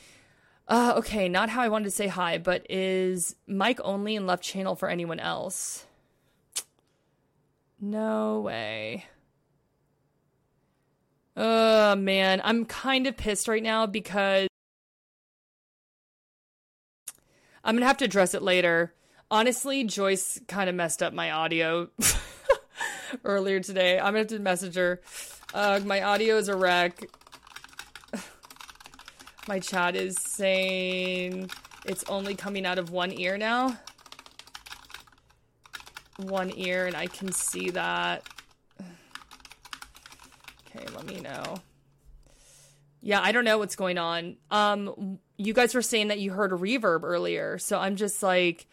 Uh, 0.68 0.94
okay, 0.98 1.30
not 1.30 1.50
how 1.50 1.62
I 1.62 1.70
wanted 1.70 1.86
to 1.86 1.92
say 1.92 2.08
hi, 2.08 2.38
but 2.38 2.66
is 2.70 3.36
mic 3.48 3.80
only 3.84 4.16
in 4.16 4.26
left 4.26 4.44
channel 4.44 4.76
for 4.76 4.90
anyone 4.90 5.20
else? 5.20 5.86
No 7.80 8.42
way. 8.42 9.06
Oh 11.36 11.96
man, 11.96 12.42
I'm 12.44 12.66
kind 12.66 13.08
of 13.08 13.16
pissed 13.16 13.48
right 13.48 13.62
now 13.62 13.86
because 13.86 14.48
I'm 17.64 17.76
gonna 17.76 17.86
have 17.86 17.98
to 17.98 18.06
address 18.06 18.34
it 18.34 18.42
later. 18.42 18.94
Honestly, 19.30 19.84
Joyce 19.84 20.40
kind 20.48 20.70
of 20.70 20.76
messed 20.76 21.04
up 21.04 21.14
my 21.14 21.32
audio 21.32 21.90
earlier 23.24 23.60
today. 23.60 23.98
I'm 23.98 24.08
gonna 24.08 24.20
have 24.20 24.28
to 24.28 24.40
message 24.40 24.76
her. 24.76 25.02
Uh, 25.54 25.80
my 25.86 26.04
audio 26.04 26.38
is 26.38 26.50
a 26.50 26.56
wreck. 26.56 27.10
my 29.48 29.60
chat 29.60 29.96
is 29.96 30.18
saying 30.20 31.50
it's 31.86 32.04
only 32.10 32.36
coming 32.36 32.66
out 32.66 32.80
of 32.80 32.90
one 32.90 33.18
ear 33.18 33.38
now. 33.38 33.78
One 36.18 36.52
ear, 36.56 36.86
and 36.86 36.96
I 36.96 37.08
can 37.08 37.32
see 37.32 37.72
that. 37.72 38.24
Okay, 40.76 40.86
let 40.94 41.06
me 41.06 41.22
know. 41.22 41.56
Yeah, 43.02 43.22
I 43.22 43.32
don't 43.32 43.46
know 43.46 43.58
what's 43.58 43.76
going 43.76 43.98
on. 43.98 44.36
Um, 44.52 45.18
you 45.38 45.54
guys 45.54 45.74
were 45.74 45.82
saying 45.82 46.10
that 46.10 46.20
you 46.20 46.32
heard 46.32 46.52
a 46.52 46.56
reverb 46.56 47.04
earlier, 47.04 47.58
so 47.58 47.80
I'm 47.80 47.96
just 47.96 48.22
like, 48.22 48.68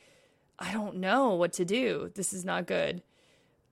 I 0.58 0.72
don't 0.72 0.96
know 0.96 1.34
what 1.34 1.54
to 1.54 1.64
do. 1.64 2.10
This 2.14 2.32
is 2.32 2.44
not 2.44 2.66
good. 2.66 3.02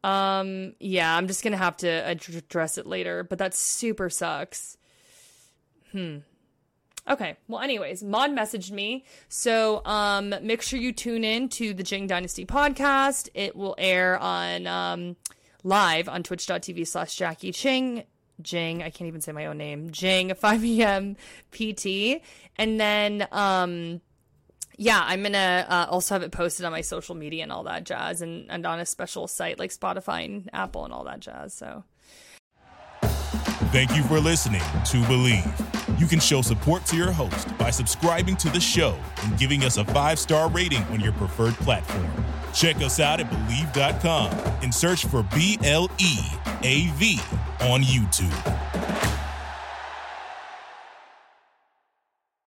Um, 0.05 0.75
yeah, 0.81 1.17
I'm 1.17 1.27
just 1.27 1.45
gonna 1.45 1.57
have 1.57 1.77
to 1.79 1.89
address 1.89 2.79
it 2.79 2.87
later, 2.87 3.23
but 3.25 3.39
that 3.39 3.55
super 3.55 4.11
sucks. 4.11 4.77
Hmm. 5.93 6.19
Okay. 7.09 7.37
Well, 7.49 7.61
anyways, 7.61 8.03
Mod 8.03 8.31
messaged 8.31 8.71
me. 8.71 9.05
So 9.29 9.85
um 9.85 10.35
make 10.43 10.63
sure 10.63 10.79
you 10.79 10.93
tune 10.93 11.25
in 11.25 11.49
to 11.51 11.75
the 11.75 11.83
Jing 11.83 12.07
Dynasty 12.07 12.47
podcast. 12.47 13.29
It 13.35 13.57
will 13.57 13.75
air 13.79 14.19
on 14.19 14.67
um 14.67 15.17
live 15.65 16.09
on 16.09 16.23
twitch.tv 16.23 16.87
slash 16.87 17.17
Jackie 17.17 17.53
Ching 17.53 18.05
Jing. 18.43 18.83
I 18.83 18.91
can't 18.91 19.09
even 19.09 19.21
say 19.21 19.33
my 19.33 19.47
own 19.47 19.59
name. 19.59 19.91
Jing, 19.91 20.35
5 20.39 20.61
p.m. 20.61 21.17
PT. 21.53 22.23
And 22.57 22.79
then, 22.81 23.27
um, 23.33 24.01
yeah, 24.77 25.03
I'm 25.05 25.23
gonna 25.23 25.67
uh, 25.69 25.87
also 25.89 26.15
have 26.15 26.23
it 26.23 26.33
posted 26.33 26.65
on 26.65 26.73
my 26.73 26.81
social 26.81 27.15
media 27.15 27.43
and 27.43 27.53
all 27.53 27.65
that 27.65 27.85
jazz, 27.85 28.23
and, 28.23 28.51
and 28.51 28.67
on 28.67 28.81
a 28.81 28.87
special 28.87 29.29
site 29.29 29.59
like 29.59 29.71
Spotify 29.71 30.25
and 30.25 30.51
Apple 30.53 30.85
and 30.85 30.93
all 30.93 31.05
that 31.05 31.21
jazz. 31.21 31.55
So, 31.55 31.85
thank 33.71 33.95
you 33.97 34.03
for 34.05 34.21
listening 34.21 34.61
to 34.61 35.03
Bleav. 35.03 36.01
You 36.01 36.07
can 36.07 36.21
show 36.21 36.43
support 36.43 36.85
to 36.87 36.97
your 36.97 37.13
host 37.13 37.57
by 37.59 37.71
subscribing 37.71 38.37
to 38.37 38.49
the 38.51 38.61
show 38.61 38.99
and 39.23 39.39
giving 39.39 39.65
us 39.65 39.77
a 39.77 39.85
five 39.85 40.19
star 40.19 40.49
rating 40.51 40.83
on 40.85 41.01
your 41.01 41.13
preferred 41.13 41.55
platform. 41.55 42.11
Check 42.55 42.77
us 42.77 43.01
out 43.01 43.21
at 43.21 43.31
Bleav.com 43.31 44.31
and 44.63 44.75
search 44.75 45.07
for 45.07 45.23
B 45.35 45.59
L 45.65 45.91
E 45.99 46.19
A 46.63 46.89
V 46.97 47.21
on 47.61 47.83
YouTube. 47.83 49.22